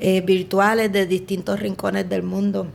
[0.00, 2.66] eh, virtuales de distintos rincones del mundo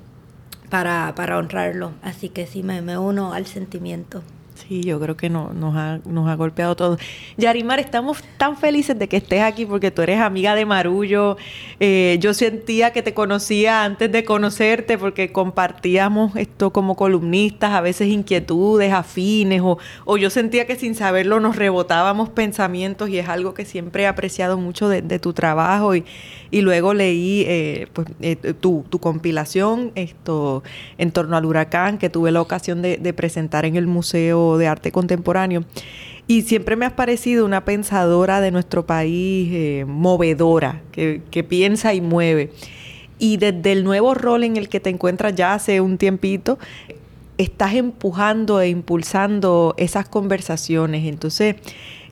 [0.70, 1.92] para, para honrarlo.
[2.02, 4.24] Así que sí, me, me uno al sentimiento.
[4.58, 6.98] Sí, yo creo que no, nos, ha, nos ha golpeado todo.
[7.38, 11.38] Yarimar, estamos tan felices de que estés aquí porque tú eres amiga de Marullo.
[11.80, 17.82] Eh, yo sentía que te conocía antes de conocerte porque compartíamos esto como columnistas, a
[17.82, 23.30] veces inquietudes afines o, o yo sentía que sin saberlo nos rebotábamos pensamientos y es
[23.30, 26.06] algo que siempre he apreciado mucho de, tu trabajo y,
[26.52, 30.64] y luego leí eh, pues, eh, tu, tu, compilación esto
[30.98, 34.92] en torno al huracán que tuve la ocasión de presentar en el Museo de Arte
[34.92, 35.66] Contemporáneo.
[36.28, 41.94] Y siempre me has parecido una pensadora de nuestro país, eh, movedora, que, que, piensa
[41.94, 42.52] y mueve.
[43.18, 46.60] Y desde el nuevo rol en el que te encuentras ya hace un tiempito,
[47.38, 51.06] estás empujando e impulsando esas conversaciones.
[51.06, 51.56] Entonces,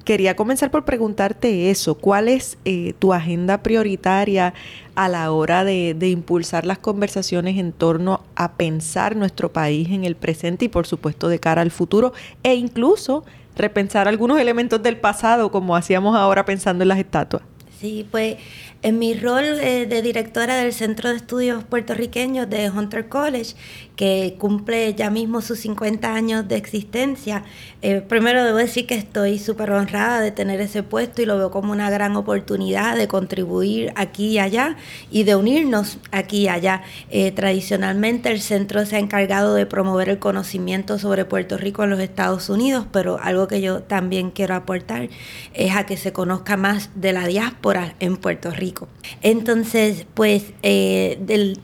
[0.05, 4.53] Quería comenzar por preguntarte eso, ¿cuál es eh, tu agenda prioritaria
[4.93, 10.15] a la hora de, impulsar las conversaciones en torno a pensar nuestro país en el
[10.15, 12.13] presente y por supuesto de cara al futuro
[12.43, 17.41] e incluso repensar algunos elementos del pasado como hacíamos ahora pensando en las estatuas?
[17.79, 18.37] Sí, pues
[18.83, 23.55] en mi rol eh, de directora del Centro de Estudios Puertorriqueños de Hunter College,
[23.95, 27.43] que cumple ya mismo sus 50 años de existencia,
[27.81, 31.51] eh, primero debo decir que estoy súper honrada de tener ese puesto y lo veo
[31.51, 34.75] como una gran oportunidad de contribuir aquí y allá
[35.11, 36.83] y de unirnos aquí y allá.
[37.09, 41.91] Eh, tradicionalmente el centro se ha encargado de promover el conocimiento sobre Puerto Rico en
[41.91, 45.09] los Estados Unidos, pero algo que yo también quiero aportar
[45.53, 48.87] es a que se conozca más de la diáspora en Puerto Rico
[49.21, 51.55] entonces, pues eh,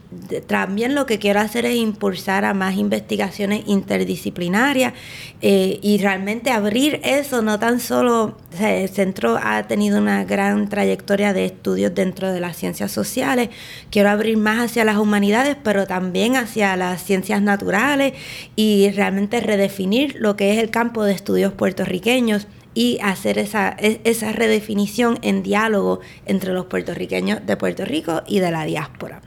[0.48, 4.94] también lo que quiero hacer es impulsar a más investigaciones interdisciplinarias
[5.42, 11.34] eh, y realmente abrir eso, no tan solo, el centro ha tenido una gran trayectoria
[11.34, 13.50] de estudios dentro de las ciencias sociales,
[13.90, 18.14] quiero abrir más hacia las humanidades, pero también hacia las ciencias naturales
[18.56, 24.02] y realmente redefinir lo que es el campo de estudios puertorriqueños y hacer esa, e,
[24.04, 29.22] esa redefinición en diálogo entre los puertorriqueños de Puerto Rico y de la diáspora.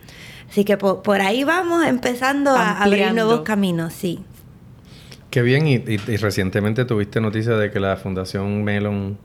[0.55, 4.20] Así que por, ahí vamos empezando a abrir nuevos caminos, sí.
[5.28, 9.18] Qué bien, y, recientemente tuviste noticia de que la Fundación Melon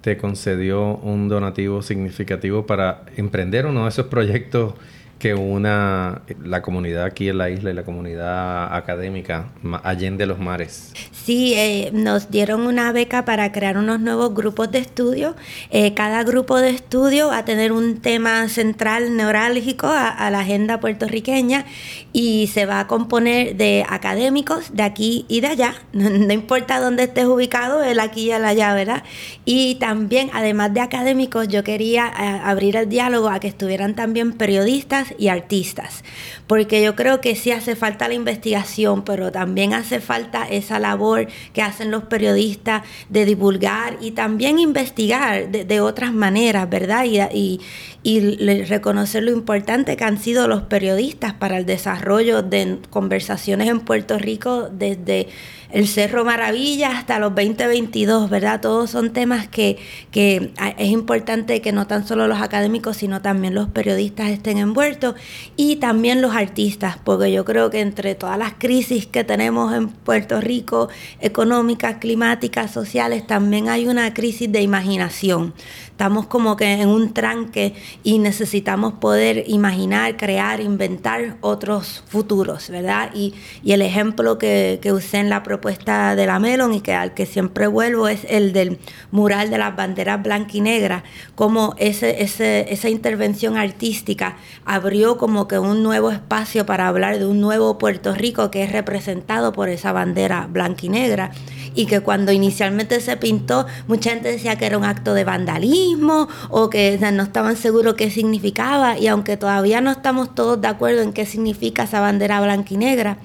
[0.00, 4.74] te concedió un donativo significativo para emprender uno de esos proyectos
[5.18, 9.48] que una la comunidad aquí en la isla y la comunidad académica
[9.82, 10.92] allende los mares.
[11.10, 15.34] Sí, eh, nos dieron una beca para crear unos nuevos grupos de estudio.
[15.70, 20.80] Eh, cada grupo de estudio va a tener un tema central neurálgico a, la agenda
[20.80, 21.64] puertorriqueña
[22.12, 27.04] y se va a componer de académicos de aquí y de allá, no, importa dónde
[27.04, 29.02] estés ubicado, el aquí y el allá, ¿verdad?
[29.44, 34.32] Y también, además de académicos, yo quería eh, abrir el diálogo a que estuvieran también
[34.32, 36.04] periodistas y artistas,
[36.46, 41.28] porque yo creo que sí hace falta la investigación, pero también hace falta esa labor
[41.52, 47.04] que hacen los periodistas de divulgar y también investigar de, otras maneras, ¿verdad?
[47.04, 47.60] Y,
[48.02, 53.80] y, reconocer lo importante que han sido los periodistas para el desarrollo de conversaciones en
[53.80, 55.28] Puerto Rico desde
[55.70, 58.60] el Cerro Maravilla hasta los 2022, ¿verdad?
[58.60, 59.78] Todos son temas que,
[60.10, 65.14] que es importante que no tan solo los académicos, sino también los periodistas estén envueltos
[65.56, 69.88] y también los artistas, porque yo creo que entre todas las crisis que tenemos en
[69.88, 70.88] Puerto Rico,
[71.20, 75.54] económicas, climáticas, sociales, también hay una crisis de imaginación.
[75.90, 83.10] Estamos como que en un tranque y necesitamos poder imaginar, crear, inventar otros futuros, ¿verdad?
[83.14, 86.92] Y, y el ejemplo que, que usé en la propuesta de la Melon y que
[86.92, 88.78] al que siempre vuelvo es el del
[89.10, 91.02] mural de las banderas blanca y negra,
[91.34, 94.36] como ese, esa intervención artística
[94.66, 98.72] abrió como que un nuevo espacio para hablar de un nuevo Puerto Rico que es
[98.72, 101.30] representado por esa bandera blanca y negra
[101.74, 106.28] y que cuando inicialmente se pintó, mucha gente decía que era un acto de vandalismo
[106.50, 111.00] o que no estaban seguros qué significaba y aunque todavía no estamos todos de acuerdo
[111.00, 113.18] en qué significa esa bandera blanca y negra,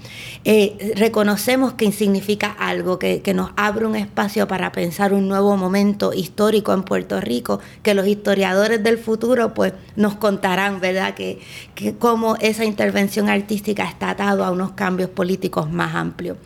[0.43, 5.55] eh, reconocemos que significa algo, que, que nos abre un espacio para pensar un nuevo
[5.55, 11.13] momento histórico en Puerto Rico, que los historiadores del futuro pues nos contarán, ¿verdad?
[11.13, 11.39] Que,
[11.75, 16.37] que cómo esa intervención artística está atado a unos cambios políticos más amplios.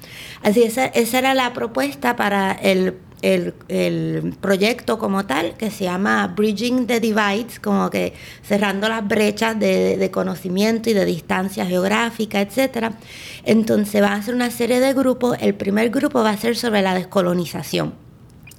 [0.43, 2.95] Así, esa, esa era la propuesta para el,
[4.39, 8.13] proyecto como tal, que se llama Bridging the Divides, como que
[8.43, 12.91] cerrando las brechas de, de conocimiento y de distancia geográfica, etc.
[13.43, 15.37] Entonces va a ser una serie de grupos.
[15.41, 18.04] El primer grupo va a ser sobre la descolonización.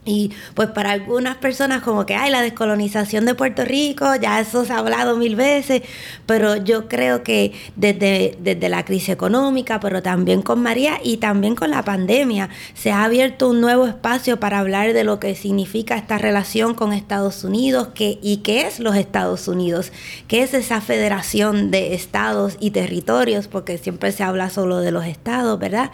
[0.07, 4.65] Y pues para algunas personas como que hay la descolonización de Puerto Rico, ya eso
[4.65, 5.83] se ha hablado mil veces,
[6.27, 11.57] pero yo creo que desde, desde la crisis económica, pero también con María y también
[11.57, 15.97] con la pandemia, se ha abierto un nuevo espacio para hablar de lo que significa
[15.97, 19.91] esta relación con Estados Unidos que, y qué es los Estados Unidos,
[20.29, 25.05] qué es esa federación de estados y territorios, porque siempre se habla solo de los
[25.05, 25.91] estados, ¿verdad?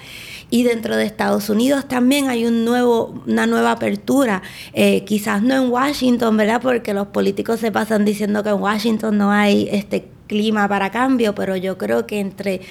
[0.50, 4.01] Y dentro de Estados Unidos también hay un nuevo, una nueva apertura,
[4.72, 6.60] eh, quizás no en Washington, ¿verdad?
[6.62, 11.34] Porque los políticos se pasan diciendo que en Washington no hay este clima para cambio,
[11.34, 12.62] pero yo creo que entre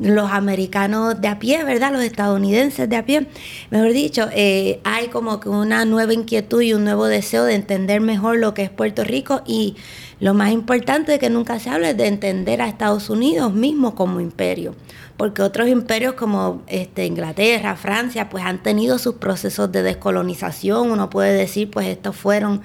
[0.00, 1.92] los americanos de a pie, ¿verdad?
[1.92, 3.26] Los estadounidenses de a pie,
[3.70, 8.00] mejor dicho, eh, hay como que una nueva inquietud y un nuevo deseo de entender
[8.00, 9.74] mejor lo que es Puerto Rico y
[10.20, 14.20] lo más importante que nunca se hable es de entender a Estados Unidos mismo como
[14.20, 14.74] imperio
[15.18, 20.92] porque otros imperios como este, Inglaterra, Francia, pues han tenido sus procesos de descolonización.
[20.92, 22.62] Uno puede decir, pues estos fueron,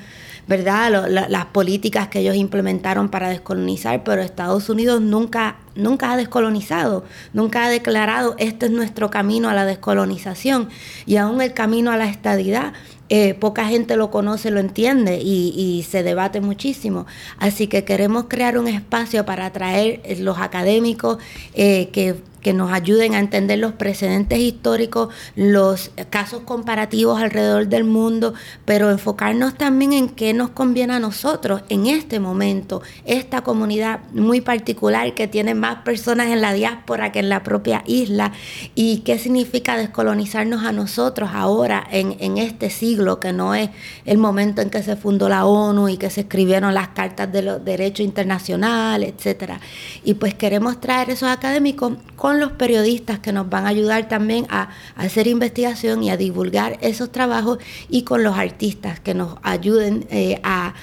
[0.47, 7.03] ¿verdad?, las políticas que ellos implementaron para descolonizar, pero Estados Unidos nunca, nunca ha descolonizado,
[7.33, 10.69] nunca ha declarado, este es nuestro camino a la descolonización
[11.07, 12.73] y aún el camino a la estadidad.
[13.09, 17.05] Eh, poca gente lo conoce, lo entiende y, se debate muchísimo.
[17.37, 21.17] Así que queremos crear un espacio para atraer los académicos
[21.53, 27.85] eh, que que nos ayuden a entender los precedentes históricos, los casos comparativos alrededor del
[27.85, 28.33] mundo,
[28.65, 34.41] pero enfocarnos también en qué nos conviene a nosotros en este momento, esta comunidad muy
[34.41, 38.33] particular que tiene más personas en la diáspora que en la propia isla
[38.75, 43.69] y qué significa descolonizarnos a nosotros ahora en, en este siglo, que no es
[44.05, 47.41] el momento en que se fundó la ONU y que se escribieron las cartas de
[47.41, 49.59] los derechos internacionales, etcétera.
[50.03, 54.45] Y pues queremos traer esos académicos con los periodistas que nos van a ayudar también
[54.49, 57.59] a, hacer investigación y a divulgar esos trabajos
[57.89, 60.73] y con los artistas que nos ayuden eh, a,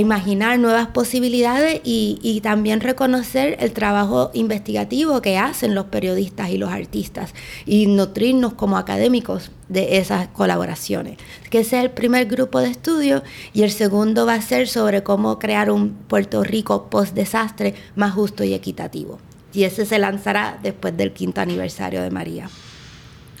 [0.00, 6.70] imaginar nuevas posibilidades y, también reconocer el trabajo investigativo que hacen los periodistas y los
[6.70, 7.34] artistas
[7.64, 11.18] y nutrirnos como académicos de esas colaboraciones.
[11.50, 15.04] Que ese es el primer grupo de estudio y el segundo va a ser sobre
[15.04, 19.20] cómo crear un Puerto Rico post desastre más justo y equitativo
[19.54, 22.48] y ese se lanzará después del quinto aniversario de María.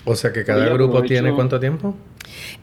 [0.04, 1.94] O sea que cada grupo tiene cuánto tiempo?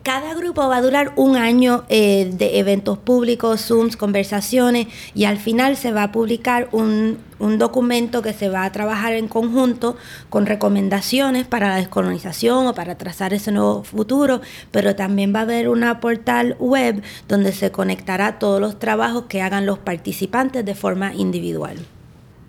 [0.03, 5.37] Cada grupo va a durar un año eh, de eventos públicos, Zooms, conversaciones y al
[5.37, 9.95] final se va a publicar un, un, documento que se va a trabajar en conjunto
[10.29, 14.41] con recomendaciones para la descolonización o para trazar ese nuevo futuro,
[14.71, 19.41] pero también va a haber una portal web donde se conectará todos los trabajos que
[19.41, 21.77] hagan los participantes de forma individual.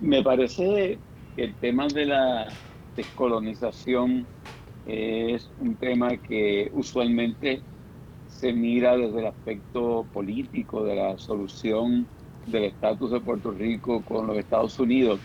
[0.03, 1.01] Me parece
[1.37, 2.59] que el tema de la
[2.97, 4.29] descolonización
[4.85, 7.63] es un tema que usualmente
[8.27, 12.09] se mira desde el aspecto político de la solución
[12.45, 15.21] del estatus de Puerto Rico con los Estados Unidos,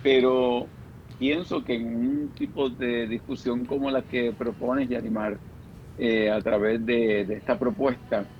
[0.00, 0.70] pero
[1.18, 5.40] pienso que en un tipo de discusión como la que propones, Yanimar,
[5.96, 8.30] eh, a través de, esta propuesta,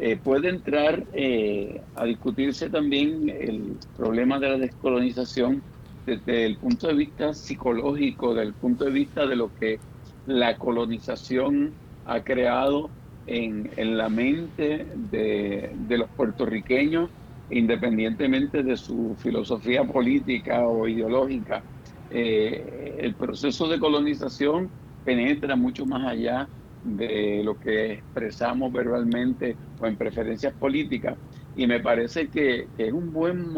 [0.00, 5.62] eh, puede entrar eh, a discutirse también el problema de la descolonización
[6.06, 9.78] desde el punto de vista psicológico, desde el punto de vista de lo que
[10.24, 11.74] la colonización
[12.06, 12.88] ha creado
[13.26, 17.10] en, la mente de, los puertorriqueños,
[17.50, 21.62] independientemente de su filosofía política o ideológica.
[22.10, 24.70] Eh, el proceso de colonización
[25.04, 26.48] penetra mucho más allá
[26.84, 31.16] de lo que expresamos verbalmente o en preferencias políticas
[31.56, 33.52] y me parece que, es un buen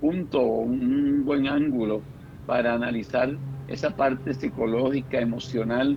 [0.00, 2.02] punto, un buen ángulo
[2.46, 3.34] para analizar
[3.68, 5.96] esa parte psicológica, emocional,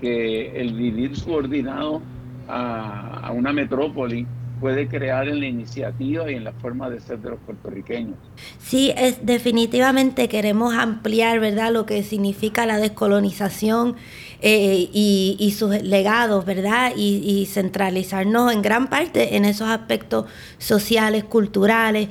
[0.00, 2.02] que el vivir subordinado
[2.46, 4.26] a, a una metrópoli
[4.60, 8.16] puede crear en la iniciativa y en la forma de ser de los puertorriqueños.
[8.58, 13.96] Sí, es definitivamente queremos ampliar, ¿verdad?, lo que significa la descolonización
[14.42, 16.92] eh, y, sus legados, ¿verdad?
[16.96, 20.26] Y, centralizarnos en gran parte en esos aspectos
[20.58, 22.08] sociales, culturales,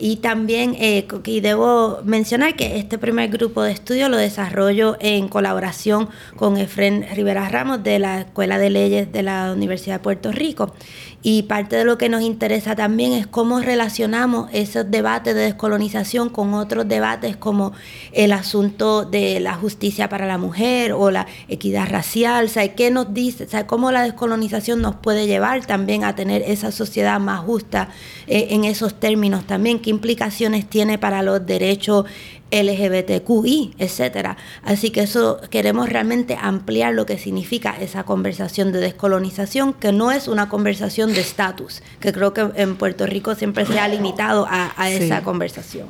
[0.00, 5.28] y también, eh, y debo mencionar que este primer grupo de estudio lo desarrollo en
[5.28, 10.32] colaboración con Efren Rivera Ramos de la Escuela de Leyes de la Universidad de Puerto
[10.32, 10.74] Rico.
[11.22, 16.28] Y parte de lo que nos interesa también es cómo relacionamos esos debates de descolonización
[16.28, 17.72] con otros debates como
[18.12, 23.12] el asunto de la justicia para la mujer o la equidad racial, ¿sabe qué nos
[23.12, 23.48] dice?
[23.48, 27.88] ¿Sabe cómo la descolonización nos puede llevar también a tener esa sociedad más justa
[28.26, 29.75] eh, en esos términos también?
[29.80, 32.06] ¿Qué implicaciones tiene para los derechos
[32.50, 34.36] LGBTQI, etcétera.
[34.62, 40.12] Así que eso queremos realmente ampliar lo que significa esa conversación de descolonización, que no
[40.12, 44.46] es una conversación de estatus, que creo que en Puerto Rico siempre se ha limitado
[44.48, 45.88] a, esa conversación.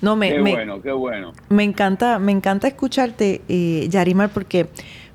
[0.00, 1.32] No, me, qué bueno, qué bueno.
[1.48, 4.66] Me encanta, me encanta escucharte, eh, Yarimar, porque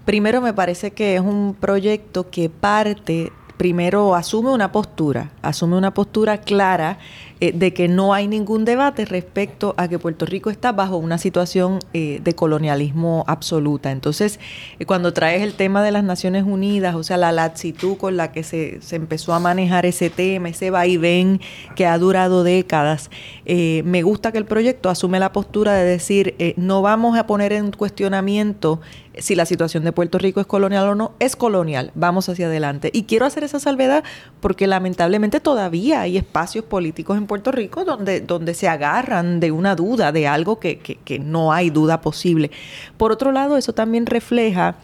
[0.05, 5.93] primero me parece que es un proyecto que parte primero asume una postura, asume una
[5.93, 6.99] postura clara
[7.39, 11.19] eh, de que no hay ningún debate respecto a que Puerto Rico está bajo una
[11.19, 13.91] situación eh, de colonialismo absoluta.
[13.91, 14.39] Entonces,
[14.79, 18.31] eh, cuando traes el tema de las Naciones Unidas, o sea, la laxitud con la
[18.31, 21.39] que se, se empezó a manejar ese tema, ese vaivén
[21.75, 23.11] que ha durado décadas,
[23.45, 27.71] me gusta que el proyecto asume la postura de decir, no vamos a poner en
[27.71, 28.81] cuestionamiento
[29.19, 32.89] si la situación de Puerto Rico es colonial o no, es colonial, vamos hacia adelante.
[32.93, 34.03] Y quiero hacer esa salvedad
[34.39, 39.75] porque lamentablemente todavía hay espacios políticos en Puerto Rico donde, donde se agarran de una
[39.75, 42.51] duda, de algo que, que no hay duda posible.
[42.97, 44.75] Por otro lado, eso también refleja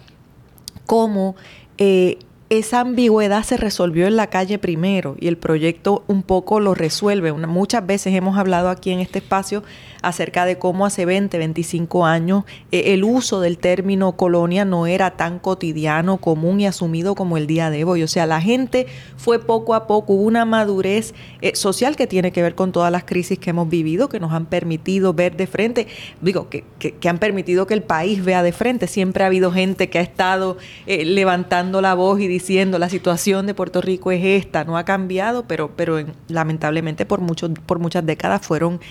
[0.85, 1.35] cómo...
[1.77, 2.19] Eh,
[2.49, 7.33] esa ambigüedad se resolvió en la calle primero y el proyecto un poco lo resuelve.
[7.33, 9.63] muchas veces hemos hablado aquí en este espacio
[10.03, 15.11] acerca de cómo hace 20, 25 años eh, el uso del término colonia no era
[15.11, 18.03] tan cotidiano, común y asumido como el día de hoy.
[18.03, 18.85] O sea, la gente
[19.17, 22.91] fue poco a poco, hubo una madurez eh, social que tiene que ver con todas
[22.91, 25.87] las crisis que hemos vivido, que nos han permitido ver de frente,
[26.21, 26.63] digo, que,
[27.07, 28.87] han permitido que el país vea de frente.
[28.87, 33.47] Siempre ha habido gente que ha estado eh, levantando la voz y diciendo la situación
[33.47, 38.05] de Puerto Rico es esta, no ha cambiado, pero, pero lamentablemente por, muchos por muchas
[38.05, 38.81] décadas fueron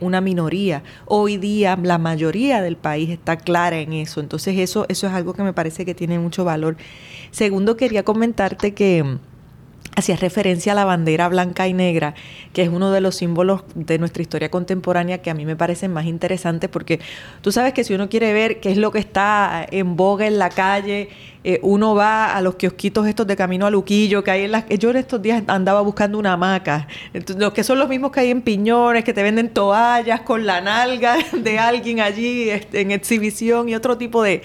[0.00, 0.61] una minoría
[1.06, 4.20] Hoy día la mayoría del país está clara en eso.
[4.20, 6.76] Entonces eso, eso es algo que me parece que tiene mucho valor.
[7.30, 9.18] Segundo, quería comentarte que
[9.94, 12.14] hacía referencia a la bandera blanca y negra,
[12.52, 15.92] que es uno de los símbolos de nuestra historia contemporánea que a mí me parecen
[15.92, 17.00] más interesantes porque
[17.42, 20.38] tú sabes que si uno quiere ver qué es lo que está en boga en
[20.38, 21.10] la calle,
[21.44, 24.68] eh, uno va a los kiosquitos estos de camino a Luquillo, que hay en las...
[24.68, 26.86] Yo en estos días andaba buscando una hamaca,
[27.36, 30.60] los que son los mismos que hay en Piñones, que te venden toallas con la
[30.60, 34.42] nalga de alguien allí este, en exhibición y otro tipo de,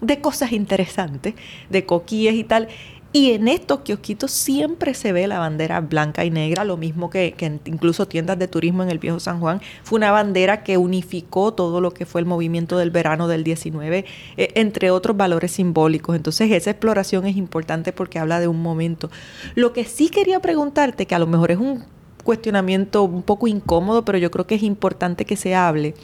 [0.00, 1.34] de cosas interesantes,
[1.68, 2.68] de coquillas y tal.
[3.10, 7.34] Y en estos kiosquitos siempre se ve la bandera blanca y negra, lo mismo que,
[7.64, 9.62] incluso tiendas de turismo en el viejo San Juan.
[9.82, 14.04] Fue una bandera que unificó todo lo que fue el movimiento del verano del 19,
[14.36, 16.16] eh, entre otros valores simbólicos.
[16.16, 19.10] Entonces esa exploración es importante porque habla de un momento.
[19.54, 21.84] Lo que sí quería preguntarte, que a lo mejor es un
[22.24, 25.94] cuestionamiento un poco incómodo, pero yo creo que es importante que se hable,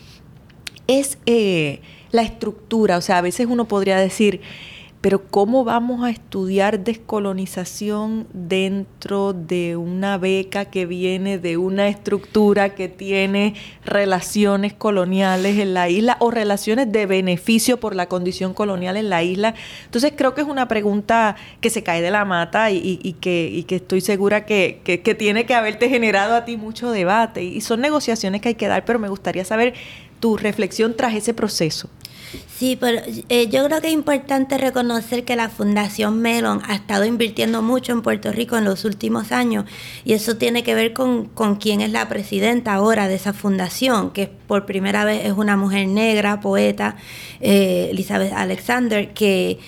[0.87, 1.83] es eh,
[2.13, 2.97] la estructura.
[2.97, 4.41] O sea, a veces uno podría decir
[5.05, 12.75] pero ¿cómo vamos a estudiar descolonización dentro de una beca que viene de una estructura
[12.75, 13.53] que tiene
[13.85, 19.23] relaciones coloniales en la isla o relaciones de beneficio por la condición colonial en la
[19.23, 19.55] isla?
[19.85, 23.77] Entonces creo que es una pregunta que se cae de la mata y, que, que,
[23.77, 27.45] estoy segura que, que tiene que haberte generado a ti mucho debate.
[27.45, 29.75] Y son negociaciones que hay que dar, pero me gustaría saber
[30.19, 31.91] tu reflexión tras ese proceso.
[32.57, 37.05] Sí, pero eh, yo creo que es importante reconocer que la Fundación Melon ha estado
[37.05, 39.65] invirtiendo mucho en Puerto Rico en los últimos años
[40.05, 44.11] y eso tiene que ver con, con quién es la presidenta ahora de esa fundación,
[44.11, 46.97] que por primera vez es una mujer negra, poeta,
[47.41, 49.59] eh, Elizabeth Alexander, que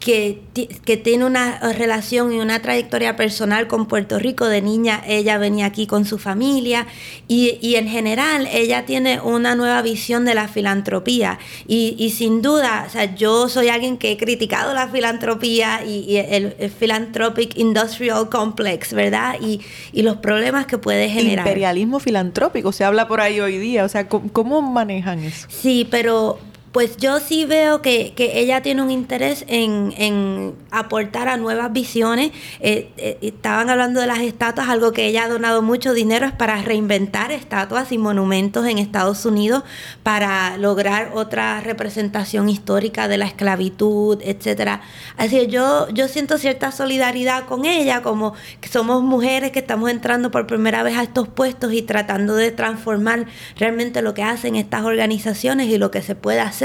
[0.00, 0.40] que,
[0.86, 4.46] que, tiene una relación y una trayectoria personal con Puerto Rico.
[4.46, 6.86] De niña ella venía aquí con su familia
[7.28, 11.38] y, y en general ella tiene una nueva visión de la filantropía.
[11.68, 16.16] Y, y, sin duda, o sea, yo soy alguien que he criticado la filantropía y,
[16.16, 19.36] el, Philanthropic Industrial Complex, ¿verdad?
[19.38, 19.60] Y,
[20.00, 21.46] los problemas que puede generar.
[21.46, 23.84] Imperialismo filantrópico, se habla por ahí hoy día.
[23.84, 25.46] O sea, ¿cómo, cómo manejan eso?
[25.50, 26.38] Sí, pero
[26.72, 32.30] pues yo sí veo que, ella tiene un interés en, aportar a nuevas visiones.
[32.60, 36.32] Eh, eh, estaban hablando de las estatuas, algo que ella ha donado mucho dinero es
[36.32, 39.64] para reinventar estatuas y monumentos en Estados Unidos
[40.04, 44.82] para lograr otra representación histórica de la esclavitud, etcétera.
[45.16, 49.90] Así que yo, yo siento cierta solidaridad con ella, como que somos mujeres que estamos
[49.90, 54.54] entrando por primera vez a estos puestos y tratando de transformar realmente lo que hacen
[54.54, 56.59] estas organizaciones y lo que se puede hacer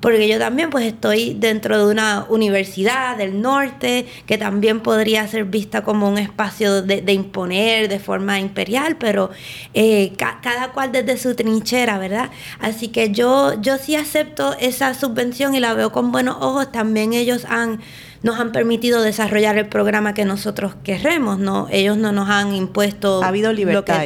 [0.00, 5.44] porque yo también pues estoy dentro de una universidad del norte que también podría ser
[5.44, 9.30] vista como un espacio de, imponer de forma imperial, pero
[9.74, 12.30] eh, cada cual desde su trinchera, ¿verdad?
[12.60, 16.72] Así que yo, yo sí acepto esa subvención y la veo con buenos ojos.
[16.72, 17.80] También ellos han
[18.22, 21.68] nos han permitido desarrollar el programa que nosotros queremos, ¿no?
[21.70, 23.22] Ellos no nos han impuesto...
[23.22, 24.04] Ha habido libertad.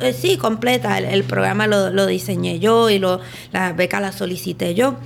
[0.00, 0.98] Eh, sí, completa.
[0.98, 3.20] El, programa lo, diseñé yo y lo,
[3.52, 4.96] la beca la solicité yo.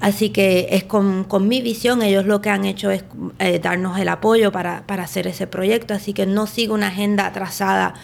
[0.00, 2.02] Así que es con, mi visión.
[2.02, 3.04] Ellos lo que han hecho es
[3.38, 5.94] eh, darnos el apoyo para, para hacer ese proyecto.
[5.94, 7.94] Así que no sigo una agenda trazada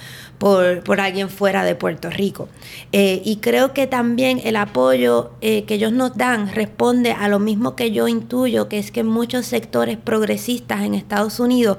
[0.43, 2.49] por, alguien fuera de Puerto Rico.
[2.91, 7.39] Eh, y creo que también el apoyo eh, que ellos nos dan responde a lo
[7.39, 11.79] mismo que yo intuyo, que es que muchos sectores progresistas en Estados Unidos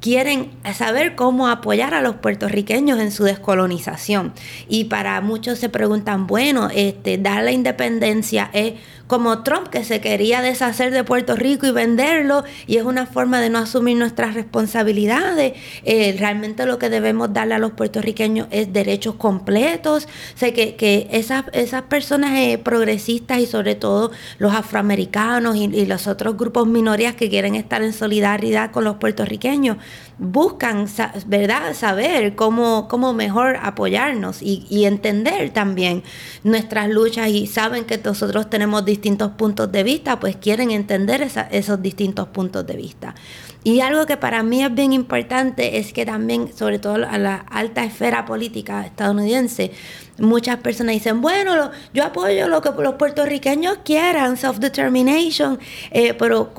[0.00, 4.32] quieren saber cómo apoyar a los puertorriqueños en su descolonización.
[4.68, 8.74] Y para muchos se preguntan, bueno, este, dar la independencia es
[9.08, 13.40] como Trump que se quería deshacer de Puerto Rico y venderlo y es una forma
[13.40, 15.54] de no asumir nuestras responsabilidades.
[15.82, 20.06] Eh, realmente lo que debemos darle a los puertorriqueños es derechos completos.
[20.34, 25.86] sé que, que esas, esas personas eh, progresistas y sobre todo los afroamericanos y, y
[25.86, 29.78] los otros grupos minorías que quieren estar en solidaridad con los puertorriqueños
[30.18, 30.86] buscan,
[31.26, 36.02] ¿verdad?, saber cómo, cómo mejor apoyarnos y, entender también
[36.44, 41.82] nuestras luchas y saben que nosotros tenemos distintos puntos de vista, pues quieren entender esos
[41.82, 43.14] distintos puntos de vista.
[43.64, 47.34] Y algo que para mí es bien importante es que también, sobre todo a la
[47.50, 49.72] alta esfera política estadounidense,
[50.18, 55.58] muchas personas dicen, bueno, yo apoyo lo que los puertorriqueños quieran, self-determination,
[55.90, 56.52] eh, pero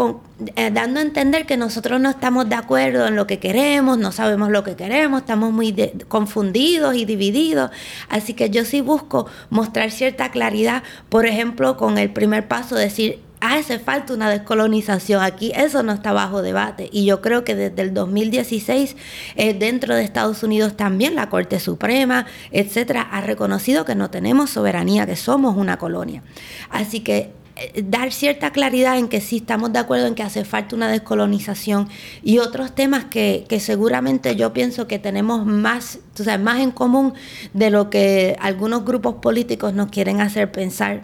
[0.56, 4.12] eh, dando a entender que nosotros no estamos de acuerdo en lo que queremos, no
[4.12, 5.76] sabemos lo que queremos, estamos muy
[6.08, 7.72] confundidos y divididos.
[8.10, 13.20] Así que yo sí busco mostrar cierta claridad, por ejemplo, con el primer paso, decir,
[13.42, 16.90] hace falta una descolonización aquí, eso no está bajo debate.
[16.92, 18.96] Y yo creo que desde el 2016,
[19.36, 24.50] eh, dentro de Estados Unidos también la Corte Suprema, etcétera, ha reconocido que no tenemos
[24.50, 26.24] soberanía, que somos una colonia.
[26.70, 27.34] Así que
[27.84, 31.90] dar cierta claridad en que sí estamos de acuerdo en que hace falta una descolonización
[32.24, 36.72] y otros temas que, que seguramente yo pienso que tenemos más, o sea, más en
[36.72, 37.14] común
[37.54, 41.04] de lo que algunos grupos políticos nos quieren hacer pensar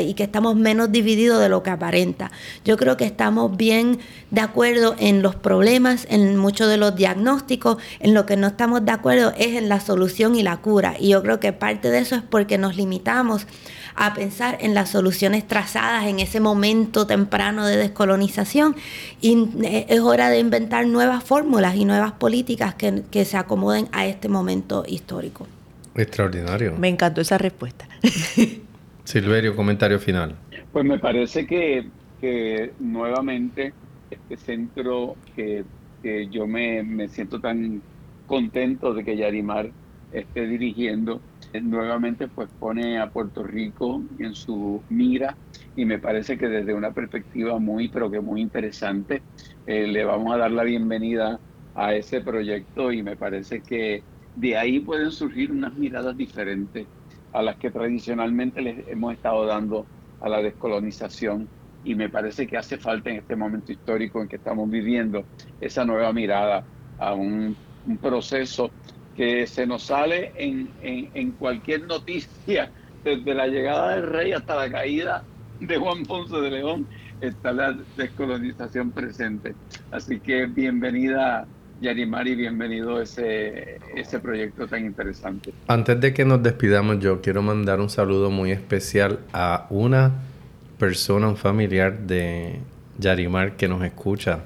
[0.00, 2.30] y que estamos menos divididos de lo que aparenta.
[2.64, 3.98] Yo creo que estamos bien
[4.30, 8.84] de acuerdo en los problemas, en muchos de los diagnósticos, en lo que no estamos
[8.84, 10.94] de acuerdo es en la solución y la cura.
[10.98, 13.46] Y yo creo que parte de eso es porque nos limitamos
[13.98, 18.76] a pensar en las soluciones trazadas en ese momento temprano de descolonización
[19.20, 23.88] y eh, es hora de inventar nuevas fórmulas y nuevas políticas que, que se acomoden
[23.92, 25.48] a este momento histórico.
[25.96, 26.76] Extraordinario.
[26.78, 27.88] Me encantó esa respuesta.
[29.04, 30.36] Silverio, comentario final.
[30.72, 31.88] Pues me parece que,
[32.20, 33.72] que nuevamente
[34.10, 35.64] este centro que,
[36.02, 37.82] que yo me, me siento tan
[38.26, 39.70] contento de que Yarimar
[40.12, 41.20] esté dirigiendo,
[41.52, 45.38] nuevamente pues pone a Puerto Rico en su mira
[45.74, 49.24] y me parece que desde una perspectiva muy, pero que muy interesante,
[49.66, 51.40] eh, le vamos a dar la bienvenida
[51.74, 56.88] a ese proyecto y me parece que de ahí pueden surgir unas miradas diferentes
[57.32, 59.88] a las que tradicionalmente les hemos estado dando
[60.20, 61.50] a la descolonización
[61.82, 65.28] y me parece que hace falta en este momento histórico en que estamos viviendo
[65.60, 67.56] esa nueva mirada a un
[68.00, 68.74] proceso
[69.18, 72.70] que se nos sale en, en, cualquier noticia,
[73.02, 75.24] desde la llegada del rey hasta la caída
[75.58, 76.86] de Juan Ponce de León,
[77.20, 79.56] está la descolonización presente.
[79.90, 81.48] Así que bienvenida
[81.80, 85.52] Yarimari, bienvenido a ese, ese proyecto tan interesante.
[85.66, 90.12] Antes de que nos despidamos, yo quiero mandar un saludo muy especial a una
[90.78, 92.60] persona, un familiar de
[93.00, 94.44] Yarimar que nos escucha.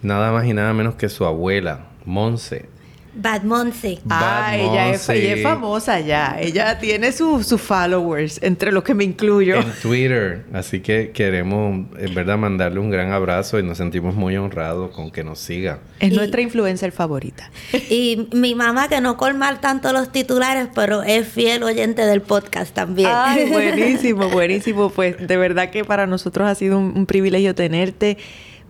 [0.00, 2.72] Nada más y nada menos que su abuela, Monse.
[3.14, 3.98] Bad Monse.
[4.08, 6.38] Ah, ella es, ella es, famosa ya.
[6.40, 9.56] Ella tiene sus su followers, entre los que me incluyo.
[9.56, 10.44] En Twitter.
[10.52, 15.10] Así que queremos, en verdad, mandarle un gran abrazo y nos sentimos muy honrados con
[15.10, 15.80] que nos siga.
[16.00, 17.50] Es y, nuestra influencer favorita.
[17.72, 22.74] Y mi mamá, que no colma tanto los titulares, pero es fiel oyente del podcast
[22.74, 23.10] también.
[23.12, 24.88] Ay, buenísimo, buenísimo.
[24.88, 28.16] Pues de verdad que para nosotros ha sido un, un privilegio tenerte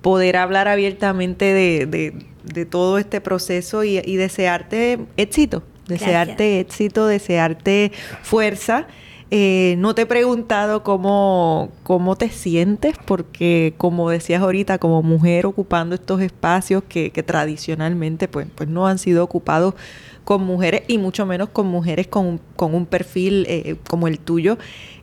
[0.03, 2.15] poder hablar abiertamente de, de,
[2.45, 6.67] de todo este proceso y, y desearte éxito, desearte Gracias.
[6.67, 8.87] éxito, desearte fuerza.
[9.35, 15.47] Eh, no te he preguntado cómo, cómo te sientes, porque como decías ahorita, como mujer
[15.47, 19.75] ocupando estos espacios que, que tradicionalmente pues, pues no han sido ocupados
[20.25, 24.59] con mujeres y mucho menos con mujeres con, con un perfil eh, como el tuyo,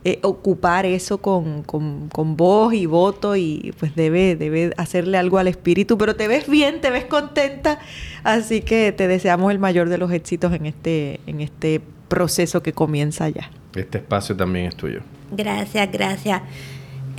[0.06, 5.38] eh, ocupar eso con, con, con, voz y voto y pues debe, debe hacerle algo
[5.38, 7.80] al espíritu, pero te ves bien, te ves contenta,
[8.24, 12.74] así que te deseamos el mayor de los éxitos en este, en este proceso que
[12.74, 13.52] comienza ya.
[13.76, 15.02] Este espacio también es tuyo.
[15.32, 16.42] Gracias, gracias.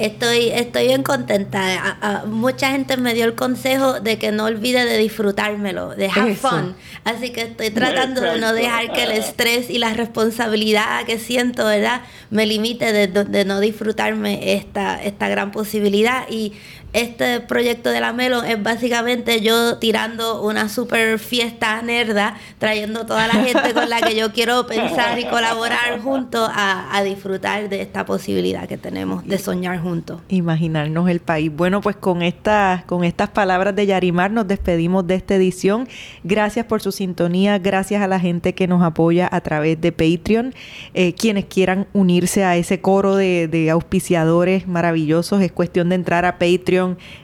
[0.00, 1.60] Estoy, estoy bien contenta.
[1.60, 6.08] A, a, mucha gente me dio el consejo de que no olvide de disfrutármelo, de
[6.08, 6.48] have Eso.
[6.48, 6.74] fun.
[7.04, 11.66] Así que estoy tratando de no dejar que el estrés y la responsabilidad que siento,
[11.66, 16.24] ¿verdad?, me limite de, de no disfrutarme esta, esta gran posibilidad.
[16.30, 16.54] Y
[16.92, 23.28] este proyecto de la Melon es básicamente yo tirando una super fiesta nerda, trayendo toda
[23.28, 27.80] la gente con la que yo quiero pensar y colaborar juntos a, a, disfrutar de
[27.80, 30.20] esta posibilidad que tenemos de soñar juntos.
[30.28, 31.50] Imaginarnos el país.
[31.54, 35.88] Bueno, pues con estas, con estas palabras de Yarimar nos despedimos de esta edición.
[36.24, 40.54] Gracias por su sintonía, gracias a la gente que nos apoya a través de Patreon.
[40.94, 46.24] Eh, quienes quieran unirse a ese coro de, de auspiciadores maravillosos, es cuestión de entrar
[46.24, 46.79] a Patreon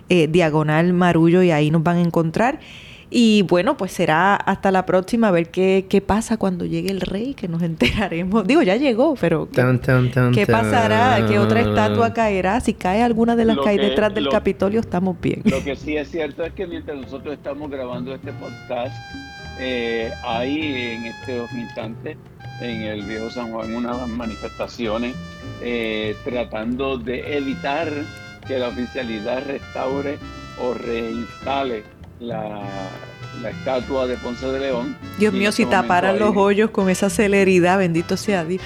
[0.09, 2.61] eh, diagonal Marullo y ahí nos van a encontrar.
[3.09, 7.00] Y bueno, pues será hasta la próxima a ver qué, qué pasa cuando llegue el
[7.00, 8.46] rey, que nos enteraremos.
[8.46, 11.24] Digo, ya llegó, pero ¿qué, tan, tan, tan, ¿qué pasará?
[11.28, 12.61] ¿Qué otra estatua caerá?
[12.61, 15.42] Si cae alguna de las lo que hay detrás del lo, Capitolio, estamos bien.
[15.44, 18.94] Lo que sí es cierto es que mientras nosotros estamos grabando este podcast,
[19.59, 22.16] eh, hay en estos instantes
[22.61, 25.14] en el viejo San Juan unas manifestaciones
[25.62, 27.90] eh, tratando de evitar
[28.47, 30.18] que la oficialidad restaure
[30.59, 31.84] o reinstale
[32.20, 32.62] la,
[33.43, 34.97] la estatua de Ponce de León.
[35.18, 38.62] Dios mío, si taparan los hoyos con esa celeridad, bendito sea Dios.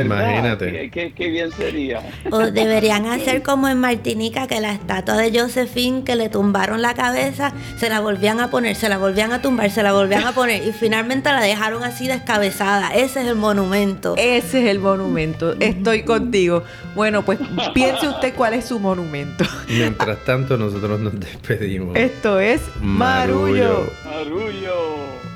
[0.00, 0.72] Imagínate.
[0.72, 2.02] ¿Qué, qué, qué, bien sería.
[2.30, 6.94] O deberían hacer como en Martinica, que la estatua de Josephine que le tumbaron la
[6.94, 10.32] cabeza, se la volvían a poner, se la volvían a tumbar, se la volvían a
[10.32, 12.90] poner y finalmente la dejaron así descabezada.
[12.94, 14.14] Ese es el monumento.
[14.16, 15.54] Ese es el monumento.
[15.58, 16.62] Estoy contigo.
[16.94, 17.38] Bueno, pues
[17.74, 19.44] piense usted cuál es su monumento.
[19.68, 21.96] Mientras tanto, nosotros nos despedimos.
[21.96, 23.77] Esto es Marullo.
[24.04, 25.27] Arullo.